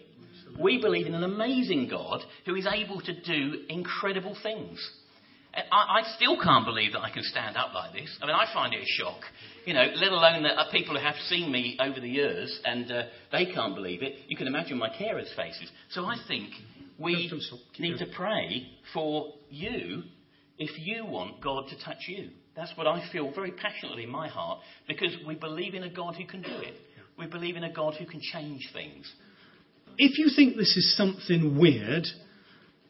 We 0.60 0.80
believe 0.80 1.08
in 1.08 1.16
an 1.16 1.24
amazing 1.24 1.88
God 1.90 2.22
who 2.46 2.56
is 2.56 2.68
able 2.72 3.02
to 3.02 3.22
do 3.22 3.64
incredible 3.70 4.38
things. 4.44 4.80
I, 5.56 6.00
I, 6.00 6.02
still 6.16 6.40
can't 6.42 6.66
believe 6.66 6.94
that 6.94 7.02
I 7.02 7.12
can 7.12 7.24
stand 7.24 7.58
up 7.58 7.74
like 7.74 7.94
this. 7.94 8.18
I 8.22 8.26
mean, 8.26 8.36
I 8.36 8.52
find 8.54 8.74
it 8.74 8.82
a 8.82 8.86
shock, 8.86 9.22
you 9.66 9.74
know, 9.74 9.86
let 9.96 10.12
alone 10.12 10.44
that 10.44 10.58
people 10.72 10.98
who 10.98 11.04
have 11.04 11.16
seen 11.28 11.52
me 11.52 11.78
over 11.80 12.00
the 12.00 12.10
years 12.10 12.60
and 12.66 12.92
uh, 12.92 13.04
they 13.32 13.46
can't 13.46 13.76
believe 13.76 14.02
it. 14.02 14.14
You 14.28 14.36
can 14.36 14.48
imagine 14.48 14.80
my 14.80 14.90
carers' 14.90 15.36
faces. 15.36 15.70
So 15.92 16.06
I 16.06 16.16
think 16.28 16.50
we 16.98 17.32
need 17.78 18.00
to 18.00 18.08
pray 18.16 18.68
for 18.94 19.34
you 19.50 20.04
if 20.58 20.72
you 20.80 21.06
want 21.06 21.42
God 21.42 21.66
to 21.70 21.84
touch 21.84 22.06
you. 22.08 22.30
That's 22.56 22.72
what 22.78 22.88
I 22.88 23.04
feel 23.12 23.32
very 23.34 23.52
passionately 23.52 24.04
in 24.04 24.12
my 24.12 24.28
heart 24.28 24.60
because 24.88 25.16
we 25.26 25.36
believe 25.36 25.74
in 25.74 25.84
a 25.84 25.90
God 25.90 26.16
who 26.16 26.26
can 26.26 26.42
do 26.42 26.56
it. 26.60 26.76
We 27.18 27.28
believe 27.28 27.56
in 27.56 27.64
a 27.64 27.72
God 27.72 27.96
who 27.96 28.06
can 28.06 28.22
change 28.22 28.70
things. 28.74 29.12
If 29.98 30.18
you 30.18 30.30
think 30.36 30.56
this 30.56 30.76
is 30.76 30.96
something 30.96 31.58
weird 31.60 32.06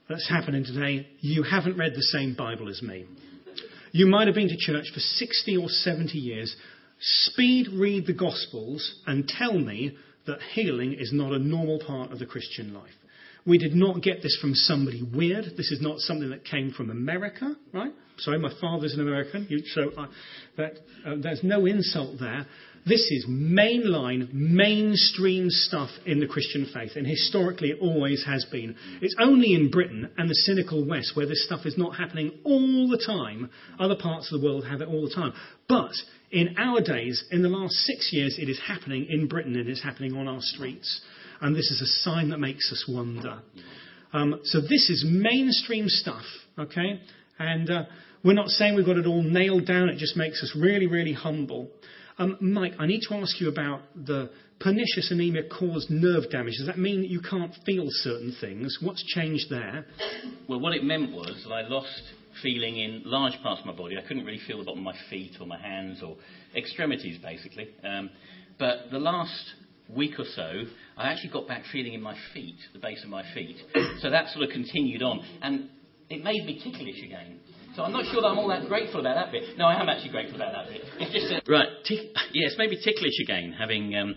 that's 0.07 0.29
happening 0.29 0.63
today, 0.63 1.07
you 1.19 1.43
haven't 1.43 1.77
read 1.77 1.93
the 1.95 2.01
same 2.01 2.35
Bible 2.35 2.69
as 2.69 2.81
me. 2.81 3.05
You 3.91 4.07
might 4.07 4.27
have 4.27 4.35
been 4.35 4.49
to 4.49 4.57
church 4.57 4.85
for 4.93 4.99
60 4.99 5.57
or 5.57 5.67
70 5.67 6.17
years. 6.17 6.55
Speed 6.99 7.67
read 7.73 8.07
the 8.07 8.13
Gospels 8.13 9.01
and 9.05 9.27
tell 9.27 9.57
me 9.57 9.97
that 10.25 10.39
healing 10.53 10.93
is 10.93 11.11
not 11.13 11.33
a 11.33 11.39
normal 11.39 11.79
part 11.85 12.11
of 12.11 12.19
the 12.19 12.25
Christian 12.25 12.73
life. 12.73 12.91
We 13.45 13.57
did 13.57 13.75
not 13.75 14.01
get 14.01 14.21
this 14.21 14.37
from 14.39 14.55
somebody 14.55 15.03
weird. 15.03 15.45
This 15.57 15.71
is 15.71 15.81
not 15.81 15.99
something 15.99 16.29
that 16.29 16.45
came 16.45 16.71
from 16.71 16.89
America, 16.89 17.55
right? 17.73 17.91
Sorry, 18.19 18.39
my 18.39 18.53
father's 18.61 18.93
an 18.93 19.01
American, 19.01 19.47
so 19.73 19.91
I, 19.97 20.07
that, 20.57 20.73
uh, 21.05 21.15
there's 21.21 21.43
no 21.43 21.65
insult 21.65 22.19
there. 22.19 22.45
This 22.85 23.01
is 23.11 23.25
mainline, 23.29 24.31
mainstream 24.33 25.49
stuff 25.49 25.89
in 26.05 26.19
the 26.19 26.27
Christian 26.27 26.69
faith, 26.73 26.91
and 26.95 27.07
historically 27.07 27.69
it 27.69 27.79
always 27.81 28.23
has 28.25 28.45
been. 28.51 28.75
It's 29.01 29.15
only 29.19 29.53
in 29.53 29.71
Britain 29.71 30.09
and 30.17 30.29
the 30.29 30.35
cynical 30.35 30.85
West 30.85 31.15
where 31.15 31.25
this 31.25 31.45
stuff 31.45 31.65
is 31.65 31.77
not 31.77 31.95
happening 31.95 32.31
all 32.43 32.89
the 32.89 33.01
time. 33.05 33.49
Other 33.79 33.95
parts 33.95 34.31
of 34.31 34.39
the 34.39 34.45
world 34.45 34.65
have 34.65 34.81
it 34.81 34.87
all 34.89 35.07
the 35.07 35.15
time. 35.15 35.33
But 35.67 35.93
in 36.31 36.55
our 36.57 36.81
days, 36.81 37.23
in 37.31 37.41
the 37.41 37.49
last 37.49 37.73
six 37.73 38.11
years, 38.11 38.37
it 38.37 38.49
is 38.49 38.59
happening 38.67 39.07
in 39.09 39.27
Britain 39.27 39.55
and 39.55 39.69
it's 39.69 39.83
happening 39.83 40.15
on 40.15 40.27
our 40.27 40.41
streets 40.41 41.01
and 41.43 41.55
this 41.55 41.69
is 41.69 41.81
a 41.81 42.09
sign 42.09 42.29
that 42.29 42.39
makes 42.39 42.71
us 42.71 42.85
wonder. 42.87 43.39
Um, 44.13 44.39
so 44.45 44.61
this 44.61 44.89
is 44.89 45.05
mainstream 45.05 45.89
stuff, 45.89 46.23
okay? 46.57 47.01
And 47.37 47.69
uh, 47.69 47.83
we're 48.23 48.33
not 48.33 48.47
saying 48.47 48.75
we've 48.75 48.85
got 48.85 48.97
it 48.97 49.05
all 49.05 49.21
nailed 49.21 49.67
down. 49.67 49.89
It 49.89 49.97
just 49.97 50.15
makes 50.15 50.41
us 50.41 50.55
really, 50.57 50.87
really 50.87 51.13
humble. 51.13 51.69
Um, 52.17 52.37
Mike, 52.39 52.73
I 52.79 52.85
need 52.85 53.01
to 53.09 53.15
ask 53.15 53.41
you 53.41 53.49
about 53.49 53.81
the 53.93 54.29
pernicious 54.61 55.11
anemia 55.11 55.43
caused 55.49 55.89
nerve 55.89 56.29
damage. 56.31 56.53
Does 56.59 56.67
that 56.67 56.79
mean 56.79 57.01
that 57.01 57.09
you 57.09 57.19
can't 57.19 57.53
feel 57.65 57.87
certain 57.89 58.33
things? 58.39 58.77
What's 58.81 59.03
changed 59.03 59.49
there? 59.49 59.85
Well, 60.47 60.61
what 60.61 60.73
it 60.73 60.83
meant 60.85 61.11
was 61.11 61.43
that 61.45 61.53
I 61.53 61.67
lost 61.67 62.03
feeling 62.41 62.77
in 62.77 63.01
large 63.03 63.33
parts 63.43 63.59
of 63.59 63.65
my 63.65 63.73
body. 63.73 63.97
I 63.97 64.07
couldn't 64.07 64.25
really 64.25 64.41
feel 64.47 64.59
the 64.59 64.63
bottom 64.63 64.79
of 64.79 64.95
my 64.95 64.99
feet 65.09 65.33
or 65.41 65.47
my 65.47 65.59
hands 65.59 66.01
or 66.01 66.15
extremities, 66.55 67.19
basically. 67.21 67.69
Um, 67.83 68.09
but 68.57 68.91
the 68.91 68.99
last 68.99 69.55
week 69.89 70.19
or 70.19 70.25
so, 70.35 70.63
I 70.97 71.11
actually 71.11 71.31
got 71.31 71.47
back 71.47 71.63
feeling 71.71 71.93
in 71.93 72.01
my 72.01 72.15
feet, 72.33 72.57
the 72.73 72.79
base 72.79 73.03
of 73.03 73.09
my 73.09 73.23
feet. 73.33 73.57
So 73.99 74.09
that 74.09 74.29
sort 74.29 74.43
of 74.45 74.51
continued 74.51 75.01
on. 75.01 75.21
And 75.41 75.69
it 76.09 76.23
made 76.23 76.45
me 76.45 76.61
ticklish 76.63 77.01
again. 77.03 77.39
So 77.75 77.81
I'm 77.81 77.91
not 77.91 78.05
sure 78.11 78.21
that 78.21 78.27
I'm 78.27 78.37
all 78.37 78.49
that 78.49 78.67
grateful 78.67 78.99
about 78.99 79.15
that 79.15 79.31
bit. 79.31 79.57
No, 79.57 79.65
I 79.65 79.81
am 79.81 79.89
actually 79.89 80.11
grateful 80.11 80.35
about 80.35 80.53
that 80.53 80.69
bit. 80.69 80.81
It's 80.99 81.11
just 81.11 81.49
right. 81.49 81.67
Tick, 81.87 82.11
yes, 82.33 82.53
maybe 82.57 82.77
ticklish 82.83 83.19
again, 83.23 83.55
having 83.57 83.95
um, 83.95 84.15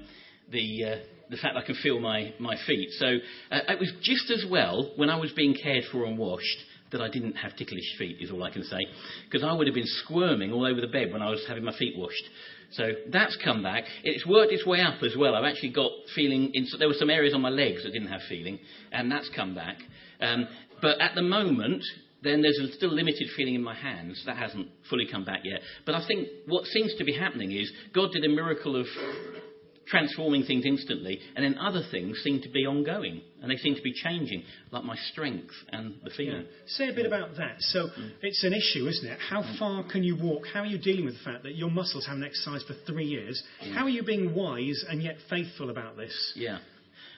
the 0.52 0.84
uh, 0.84 0.96
the 1.30 1.38
fact 1.38 1.56
I 1.56 1.62
can 1.64 1.74
feel 1.76 1.98
my 1.98 2.34
my 2.38 2.56
feet. 2.66 2.90
So 2.98 3.06
uh, 3.50 3.60
it 3.68 3.78
was 3.78 3.90
just 4.02 4.30
as 4.30 4.44
well 4.50 4.92
when 4.96 5.08
I 5.08 5.16
was 5.16 5.32
being 5.32 5.54
cared 5.54 5.84
for 5.90 6.04
and 6.04 6.18
washed 6.18 6.58
that 6.92 7.00
I 7.00 7.08
didn't 7.08 7.32
have 7.32 7.56
ticklish 7.56 7.96
feet. 7.98 8.18
Is 8.20 8.30
all 8.30 8.42
I 8.42 8.50
can 8.50 8.62
say, 8.64 8.78
because 9.24 9.42
I 9.42 9.52
would 9.54 9.66
have 9.66 9.74
been 9.74 9.86
squirming 10.04 10.52
all 10.52 10.66
over 10.66 10.82
the 10.82 10.86
bed 10.86 11.10
when 11.10 11.22
I 11.22 11.30
was 11.30 11.42
having 11.48 11.64
my 11.64 11.76
feet 11.78 11.96
washed. 11.96 12.24
So 12.72 12.92
that's 13.12 13.36
come 13.44 13.62
back. 13.62 13.84
It's 14.02 14.26
worked 14.26 14.52
its 14.52 14.66
way 14.66 14.80
up 14.80 15.02
as 15.02 15.16
well. 15.16 15.34
I've 15.34 15.44
actually 15.44 15.70
got 15.70 15.90
feeling. 16.14 16.50
In, 16.52 16.66
there 16.78 16.88
were 16.88 16.94
some 16.94 17.10
areas 17.10 17.34
on 17.34 17.40
my 17.40 17.48
legs 17.48 17.84
that 17.84 17.92
didn't 17.92 18.08
have 18.08 18.22
feeling, 18.28 18.58
and 18.92 19.10
that's 19.10 19.30
come 19.34 19.54
back. 19.54 19.76
Um, 20.20 20.48
but 20.82 21.00
at 21.00 21.14
the 21.14 21.22
moment, 21.22 21.82
then 22.22 22.42
there's 22.42 22.58
a 22.58 22.72
still 22.72 22.92
limited 22.92 23.28
feeling 23.36 23.54
in 23.54 23.62
my 23.62 23.74
hands. 23.74 24.22
That 24.26 24.36
hasn't 24.36 24.68
fully 24.90 25.06
come 25.10 25.24
back 25.24 25.40
yet. 25.44 25.60
But 25.84 25.94
I 25.94 26.06
think 26.06 26.28
what 26.46 26.64
seems 26.66 26.94
to 26.96 27.04
be 27.04 27.12
happening 27.12 27.52
is 27.52 27.70
God 27.94 28.10
did 28.12 28.24
a 28.24 28.28
miracle 28.28 28.76
of 28.76 28.86
transforming 29.86 30.44
things 30.44 30.64
instantly, 30.64 31.20
and 31.34 31.44
then 31.44 31.58
other 31.58 31.82
things 31.90 32.18
seem 32.22 32.42
to 32.42 32.48
be 32.48 32.66
ongoing, 32.66 33.20
and 33.40 33.50
they 33.50 33.56
seem 33.56 33.74
to 33.74 33.82
be 33.82 33.92
changing, 33.92 34.42
like 34.70 34.84
my 34.84 34.96
strength 35.12 35.54
and 35.70 35.94
the 36.04 36.10
feeling. 36.10 36.42
Yeah. 36.42 36.66
Say 36.66 36.88
a 36.88 36.92
bit 36.92 37.06
about 37.06 37.36
that. 37.36 37.56
So 37.60 37.86
mm. 37.86 38.10
it's 38.22 38.42
an 38.44 38.52
issue, 38.52 38.86
isn't 38.86 39.06
it? 39.06 39.18
How 39.30 39.42
mm. 39.42 39.58
far 39.58 39.84
can 39.84 40.02
you 40.02 40.16
walk? 40.16 40.42
How 40.52 40.60
are 40.60 40.66
you 40.66 40.78
dealing 40.78 41.04
with 41.04 41.14
the 41.14 41.24
fact 41.24 41.44
that 41.44 41.54
your 41.54 41.70
muscles 41.70 42.06
haven't 42.06 42.24
exercised 42.24 42.66
for 42.66 42.74
three 42.86 43.06
years? 43.06 43.42
Mm. 43.64 43.74
How 43.74 43.84
are 43.84 43.90
you 43.90 44.02
being 44.02 44.34
wise 44.34 44.84
and 44.88 45.02
yet 45.02 45.16
faithful 45.30 45.70
about 45.70 45.96
this? 45.96 46.32
Yeah. 46.34 46.58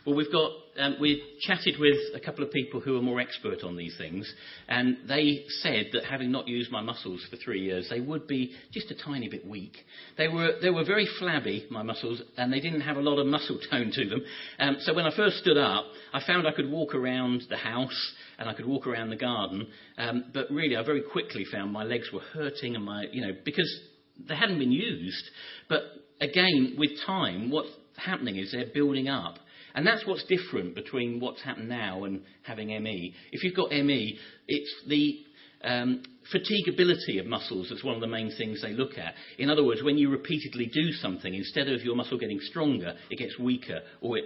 Well, 0.04 0.14
we've 0.14 0.32
got 0.32 0.50
um, 0.78 0.96
we 1.00 1.22
chatted 1.40 1.78
with 1.78 1.96
a 2.14 2.20
couple 2.20 2.44
of 2.44 2.52
people 2.52 2.80
who 2.80 2.96
are 2.96 3.02
more 3.02 3.20
expert 3.20 3.62
on 3.64 3.76
these 3.76 3.96
things, 3.98 4.32
and 4.68 4.96
they 5.08 5.44
said 5.62 5.90
that 5.92 6.04
having 6.04 6.30
not 6.30 6.46
used 6.46 6.70
my 6.70 6.80
muscles 6.80 7.24
for 7.28 7.36
three 7.36 7.60
years, 7.62 7.88
they 7.90 8.00
would 8.00 8.26
be 8.26 8.52
just 8.72 8.90
a 8.90 8.94
tiny 8.94 9.28
bit 9.28 9.46
weak. 9.46 9.76
They 10.16 10.28
were 10.28 10.52
they 10.62 10.70
were 10.70 10.84
very 10.84 11.08
flabby, 11.18 11.66
my 11.70 11.82
muscles, 11.82 12.22
and 12.36 12.52
they 12.52 12.60
didn't 12.60 12.82
have 12.82 12.96
a 12.96 13.00
lot 13.00 13.18
of 13.18 13.26
muscle 13.26 13.58
tone 13.70 13.90
to 13.92 14.08
them. 14.08 14.22
Um, 14.58 14.76
so 14.80 14.94
when 14.94 15.04
I 15.04 15.14
first 15.14 15.38
stood 15.38 15.58
up, 15.58 15.84
I 16.12 16.22
found 16.26 16.46
I 16.46 16.52
could 16.52 16.70
walk 16.70 16.94
around 16.94 17.42
the 17.50 17.56
house 17.56 18.12
and 18.38 18.48
I 18.48 18.54
could 18.54 18.66
walk 18.66 18.86
around 18.86 19.10
the 19.10 19.16
garden, 19.16 19.66
um, 19.98 20.24
but 20.32 20.50
really 20.50 20.76
I 20.76 20.82
very 20.82 21.02
quickly 21.02 21.44
found 21.50 21.72
my 21.72 21.84
legs 21.84 22.10
were 22.12 22.20
hurting 22.32 22.76
and 22.76 22.84
my 22.84 23.06
you 23.10 23.20
know 23.20 23.32
because 23.44 23.80
they 24.28 24.36
hadn't 24.36 24.58
been 24.58 24.72
used. 24.72 25.24
But 25.68 25.82
again, 26.20 26.76
with 26.78 26.90
time, 27.04 27.50
what's 27.50 27.70
happening 27.96 28.36
is 28.36 28.52
they're 28.52 28.72
building 28.72 29.08
up. 29.08 29.38
And 29.74 29.86
that's 29.86 30.06
what's 30.06 30.24
different 30.24 30.74
between 30.74 31.20
what's 31.20 31.42
happened 31.42 31.68
now 31.68 32.04
and 32.04 32.22
having 32.42 32.68
ME. 32.82 33.14
If 33.32 33.44
you've 33.44 33.56
got 33.56 33.70
ME, 33.70 34.18
it's 34.46 34.74
the 34.88 35.18
um, 35.62 36.02
fatigability 36.32 37.18
of 37.20 37.26
muscles 37.26 37.68
that's 37.70 37.84
one 37.84 37.94
of 37.94 38.00
the 38.00 38.06
main 38.06 38.32
things 38.36 38.62
they 38.62 38.72
look 38.72 38.98
at. 38.98 39.14
In 39.38 39.50
other 39.50 39.64
words, 39.64 39.82
when 39.82 39.98
you 39.98 40.10
repeatedly 40.10 40.70
do 40.72 40.92
something, 40.92 41.34
instead 41.34 41.68
of 41.68 41.82
your 41.82 41.96
muscle 41.96 42.18
getting 42.18 42.40
stronger, 42.40 42.94
it 43.10 43.18
gets 43.18 43.38
weaker 43.38 43.80
or 44.00 44.18
it 44.18 44.24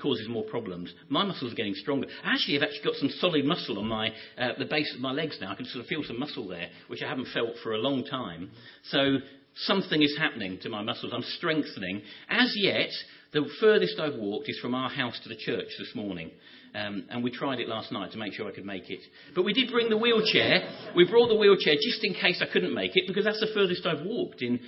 causes 0.00 0.28
more 0.28 0.44
problems. 0.44 0.92
My 1.08 1.24
muscles 1.24 1.52
are 1.52 1.56
getting 1.56 1.74
stronger. 1.74 2.06
Actually, 2.24 2.56
I've 2.56 2.64
actually 2.64 2.84
got 2.84 2.94
some 2.94 3.10
solid 3.18 3.44
muscle 3.44 3.78
on 3.78 3.86
my 3.86 4.08
uh, 4.38 4.52
the 4.58 4.64
base 4.64 4.92
of 4.94 5.00
my 5.00 5.12
legs 5.12 5.38
now. 5.40 5.52
I 5.52 5.54
can 5.54 5.66
sort 5.66 5.84
of 5.84 5.88
feel 5.88 6.02
some 6.04 6.18
muscle 6.18 6.48
there, 6.48 6.68
which 6.88 7.02
I 7.02 7.08
haven't 7.08 7.28
felt 7.32 7.56
for 7.62 7.74
a 7.74 7.78
long 7.78 8.04
time. 8.04 8.50
So 8.84 9.18
something 9.56 10.02
is 10.02 10.16
happening 10.18 10.58
to 10.62 10.68
my 10.68 10.82
muscles. 10.82 11.12
I'm 11.14 11.22
strengthening. 11.36 12.02
As 12.28 12.52
yet, 12.56 12.90
the 13.32 13.48
furthest 13.60 13.98
I've 13.98 14.16
walked 14.16 14.48
is 14.48 14.58
from 14.60 14.74
our 14.74 14.88
house 14.88 15.18
to 15.22 15.28
the 15.28 15.36
church 15.36 15.68
this 15.78 15.92
morning. 15.94 16.30
Um, 16.74 17.04
and 17.08 17.22
we 17.22 17.30
tried 17.30 17.60
it 17.60 17.68
last 17.68 17.92
night 17.92 18.12
to 18.12 18.18
make 18.18 18.32
sure 18.32 18.48
I 18.48 18.52
could 18.52 18.64
make 18.64 18.90
it. 18.90 19.00
But 19.34 19.44
we 19.44 19.52
did 19.52 19.70
bring 19.70 19.90
the 19.90 19.96
wheelchair. 19.96 20.68
We 20.96 21.08
brought 21.08 21.28
the 21.28 21.36
wheelchair 21.36 21.74
just 21.74 22.02
in 22.02 22.14
case 22.14 22.42
I 22.42 22.52
couldn't 22.52 22.74
make 22.74 22.92
it 22.94 23.04
because 23.06 23.24
that's 23.24 23.40
the 23.40 23.50
furthest 23.54 23.86
I've 23.86 24.04
walked 24.04 24.42
in, 24.42 24.58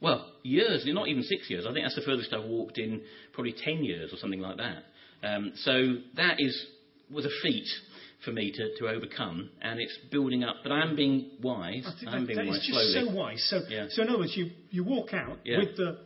well, 0.00 0.30
years, 0.42 0.84
not 0.86 1.08
even 1.08 1.22
six 1.22 1.50
years. 1.50 1.66
I 1.68 1.72
think 1.72 1.84
that's 1.84 1.96
the 1.96 2.02
furthest 2.02 2.32
I've 2.32 2.44
walked 2.44 2.78
in 2.78 3.02
probably 3.32 3.54
10 3.64 3.82
years 3.82 4.12
or 4.12 4.16
something 4.16 4.40
like 4.40 4.58
that. 4.58 4.84
Um, 5.26 5.52
so 5.56 5.96
that 6.16 6.36
is, 6.38 6.66
was 7.10 7.24
a 7.24 7.30
feat 7.42 7.66
for 8.26 8.32
me 8.32 8.52
to, 8.52 8.76
to 8.78 8.88
overcome, 8.88 9.48
and 9.62 9.80
it's 9.80 9.96
building 10.10 10.44
up. 10.44 10.56
But 10.62 10.72
I 10.72 10.82
am 10.82 10.94
being 10.94 11.30
wise. 11.42 11.88
I 12.06 12.16
am 12.16 12.26
being 12.26 12.36
that 12.38 12.46
wise 12.46 12.56
is 12.56 12.66
just 12.66 12.92
slowly. 12.92 13.08
so 13.08 13.14
wise. 13.14 13.46
So, 13.48 13.60
yeah. 13.70 13.86
so 13.88 14.02
in 14.02 14.08
other 14.10 14.18
words, 14.18 14.36
you, 14.36 14.50
you 14.70 14.84
walk 14.84 15.14
out 15.14 15.38
yeah. 15.44 15.58
with 15.58 15.76
the 15.76 15.98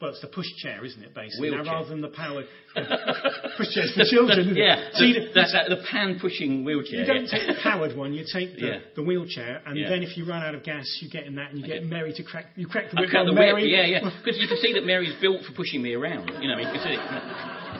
well, 0.00 0.10
it's 0.10 0.20
the 0.20 0.28
push 0.28 0.46
chair, 0.62 0.84
isn't 0.84 1.02
it, 1.02 1.12
basically? 1.12 1.50
Now, 1.50 1.64
rather 1.64 1.88
than 1.88 2.00
the 2.00 2.08
powered 2.08 2.46
push 3.56 3.66
chairs 3.74 3.92
for 3.96 4.04
children. 4.06 4.54
yeah, 4.54 4.90
so 4.92 5.02
the, 5.02 5.26
that, 5.34 5.50
that, 5.52 5.68
the 5.70 5.82
pan 5.90 6.18
pushing 6.20 6.64
wheelchair. 6.64 7.00
You 7.00 7.06
don't 7.06 7.24
yeah. 7.24 7.38
take 7.38 7.48
the 7.48 7.60
powered 7.60 7.96
one. 7.96 8.12
You 8.12 8.24
take 8.32 8.54
the, 8.54 8.66
yeah. 8.66 8.78
the 8.94 9.02
wheelchair, 9.02 9.60
and 9.66 9.76
yeah. 9.76 9.88
then 9.88 10.04
if 10.04 10.16
you 10.16 10.24
run 10.24 10.42
out 10.44 10.54
of 10.54 10.62
gas, 10.62 10.86
you 11.02 11.10
get 11.10 11.24
in 11.24 11.34
that, 11.34 11.50
and 11.50 11.58
you 11.58 11.66
get 11.66 11.84
Mary 11.84 12.12
to 12.14 12.22
crack. 12.22 12.46
You 12.54 12.68
crack 12.68 12.90
the 12.92 13.00
whip. 13.00 13.10
Crack 13.10 13.26
the 13.26 13.32
Mary. 13.32 13.62
Whip, 13.62 13.72
yeah, 13.72 13.86
yeah. 13.86 14.10
Because 14.24 14.38
you 14.40 14.46
can 14.46 14.58
see 14.58 14.72
that 14.74 14.86
Mary's 14.86 15.14
built 15.20 15.42
for 15.44 15.52
pushing 15.54 15.82
me 15.82 15.94
around. 15.94 16.30
You 16.40 16.46
know, 16.46 16.58
you 16.58 16.66
can 16.66 16.78
see. 16.78 16.94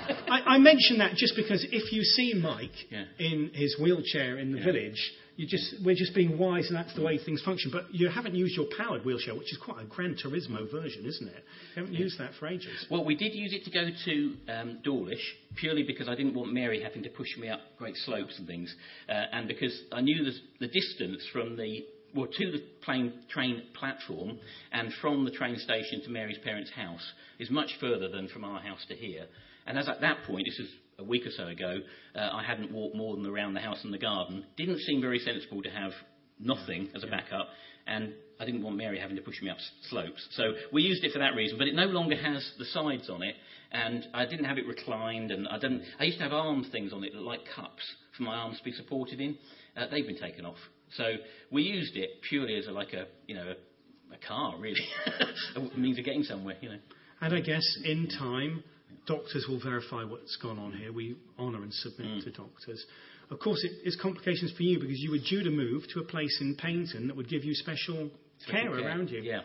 I, 0.08 0.54
I 0.54 0.58
mention 0.58 0.98
that 0.98 1.14
just 1.16 1.34
because 1.36 1.66
if 1.70 1.92
you 1.92 2.02
see 2.02 2.34
Mike 2.34 2.70
in 3.18 3.50
his 3.54 3.76
wheelchair 3.80 4.38
in 4.38 4.52
the 4.52 4.60
village 4.60 5.12
you 5.38 5.46
just, 5.46 5.76
we're 5.84 5.94
just 5.94 6.16
being 6.16 6.36
wise, 6.36 6.66
and 6.66 6.76
that's 6.76 6.92
the 6.96 7.02
way 7.02 7.16
things 7.16 7.40
function. 7.44 7.70
But 7.70 7.94
you 7.94 8.08
haven't 8.08 8.34
used 8.34 8.56
your 8.56 8.66
powered 8.76 9.04
wheelchair, 9.04 9.36
which 9.36 9.52
is 9.52 9.58
quite 9.64 9.80
a 9.80 9.86
Gran 9.86 10.16
Turismo 10.16 10.68
version, 10.68 11.06
isn't 11.06 11.28
it? 11.28 11.44
You 11.76 11.82
haven't 11.82 11.94
used 11.94 12.18
that 12.18 12.32
for 12.40 12.48
ages. 12.48 12.86
Well, 12.90 13.04
we 13.04 13.14
did 13.14 13.34
use 13.34 13.54
it 13.54 13.62
to 13.64 13.70
go 13.70 13.88
to 14.04 14.52
um, 14.52 14.78
Dawlish, 14.82 15.36
purely 15.54 15.84
because 15.84 16.08
I 16.08 16.16
didn't 16.16 16.34
want 16.34 16.52
Mary 16.52 16.82
having 16.82 17.04
to 17.04 17.08
push 17.10 17.28
me 17.38 17.48
up 17.48 17.60
great 17.78 17.94
slopes 17.98 18.36
and 18.36 18.48
things, 18.48 18.74
uh, 19.08 19.12
and 19.12 19.46
because 19.46 19.80
I 19.92 20.00
knew 20.00 20.24
the, 20.24 20.32
the 20.58 20.66
distance 20.66 21.24
from 21.32 21.56
the 21.56 21.84
well, 22.16 22.26
to 22.26 22.50
the 22.50 22.64
plane, 22.82 23.12
train 23.30 23.62
platform 23.78 24.38
and 24.72 24.92
from 25.00 25.24
the 25.24 25.30
train 25.30 25.56
station 25.58 26.02
to 26.02 26.10
Mary's 26.10 26.38
parents' 26.38 26.70
house 26.70 27.12
is 27.38 27.48
much 27.48 27.70
further 27.78 28.08
than 28.08 28.26
from 28.28 28.44
our 28.44 28.60
house 28.60 28.84
to 28.88 28.96
here. 28.96 29.26
And 29.68 29.78
as 29.78 29.86
at 29.86 30.00
that 30.00 30.24
point, 30.26 30.46
this 30.46 30.58
is 30.58 30.72
a 30.98 31.04
week 31.04 31.26
or 31.26 31.30
so 31.30 31.46
ago, 31.46 31.78
uh, 32.16 32.30
I 32.32 32.42
hadn't 32.42 32.72
walked 32.72 32.96
more 32.96 33.14
than 33.14 33.26
around 33.26 33.52
the 33.52 33.60
house 33.60 33.84
and 33.84 33.92
the 33.92 33.98
garden. 33.98 34.44
Didn't 34.56 34.78
seem 34.80 35.02
very 35.02 35.18
sensible 35.18 35.62
to 35.62 35.70
have 35.70 35.92
nothing 36.40 36.88
as 36.96 37.04
a 37.04 37.06
backup, 37.06 37.48
and 37.86 38.14
I 38.40 38.46
didn't 38.46 38.62
want 38.62 38.76
Mary 38.76 38.98
having 38.98 39.16
to 39.16 39.22
push 39.22 39.42
me 39.42 39.50
up 39.50 39.58
slopes. 39.90 40.26
So 40.32 40.52
we 40.72 40.82
used 40.82 41.04
it 41.04 41.12
for 41.12 41.18
that 41.18 41.34
reason, 41.34 41.58
but 41.58 41.68
it 41.68 41.74
no 41.74 41.84
longer 41.84 42.16
has 42.16 42.50
the 42.58 42.64
sides 42.64 43.10
on 43.10 43.22
it, 43.22 43.34
and 43.70 44.06
I 44.14 44.24
didn't 44.24 44.46
have 44.46 44.56
it 44.56 44.66
reclined, 44.66 45.30
and 45.30 45.46
I 45.46 45.58
didn't. 45.58 45.82
I 46.00 46.04
used 46.04 46.18
to 46.18 46.24
have 46.24 46.32
arm 46.32 46.64
things 46.72 46.94
on 46.94 47.04
it 47.04 47.14
like 47.14 47.40
cups 47.54 47.82
for 48.16 48.22
my 48.22 48.36
arms 48.36 48.56
to 48.58 48.64
be 48.64 48.72
supported 48.72 49.20
in. 49.20 49.36
Uh, 49.76 49.86
they've 49.90 50.06
been 50.06 50.18
taken 50.18 50.46
off. 50.46 50.56
So 50.96 51.04
we 51.52 51.62
used 51.62 51.94
it 51.96 52.22
purely 52.26 52.56
as 52.56 52.66
a, 52.68 52.72
like 52.72 52.94
a 52.94 53.04
you 53.26 53.34
know 53.34 53.52
a, 53.52 54.14
a 54.14 54.18
car 54.26 54.58
really, 54.58 54.80
a 55.56 55.78
means 55.78 55.98
of 55.98 56.06
getting 56.06 56.22
somewhere, 56.22 56.56
you 56.62 56.70
know. 56.70 56.78
And 57.20 57.34
I 57.34 57.40
guess 57.40 57.64
in 57.84 58.08
time 58.08 58.62
doctors 59.08 59.46
will 59.48 59.60
verify 59.60 60.04
what's 60.04 60.36
gone 60.36 60.58
on 60.58 60.72
here. 60.72 60.92
We 60.92 61.16
honour 61.38 61.62
and 61.62 61.72
submit 61.72 62.06
mm. 62.06 62.24
to 62.24 62.30
doctors. 62.30 62.84
Of 63.30 63.40
course, 63.40 63.64
it 63.64 63.86
is 63.86 63.98
complications 64.00 64.52
for 64.56 64.62
you 64.62 64.78
because 64.78 65.00
you 65.00 65.10
were 65.10 65.18
due 65.18 65.42
to 65.42 65.50
move 65.50 65.82
to 65.94 66.00
a 66.00 66.04
place 66.04 66.38
in 66.40 66.56
Paignton 66.56 67.08
that 67.08 67.16
would 67.16 67.28
give 67.28 67.44
you 67.44 67.54
special, 67.54 68.10
care, 68.48 68.62
care, 68.62 68.72
around 68.72 69.10
you. 69.10 69.20
Yeah. 69.20 69.40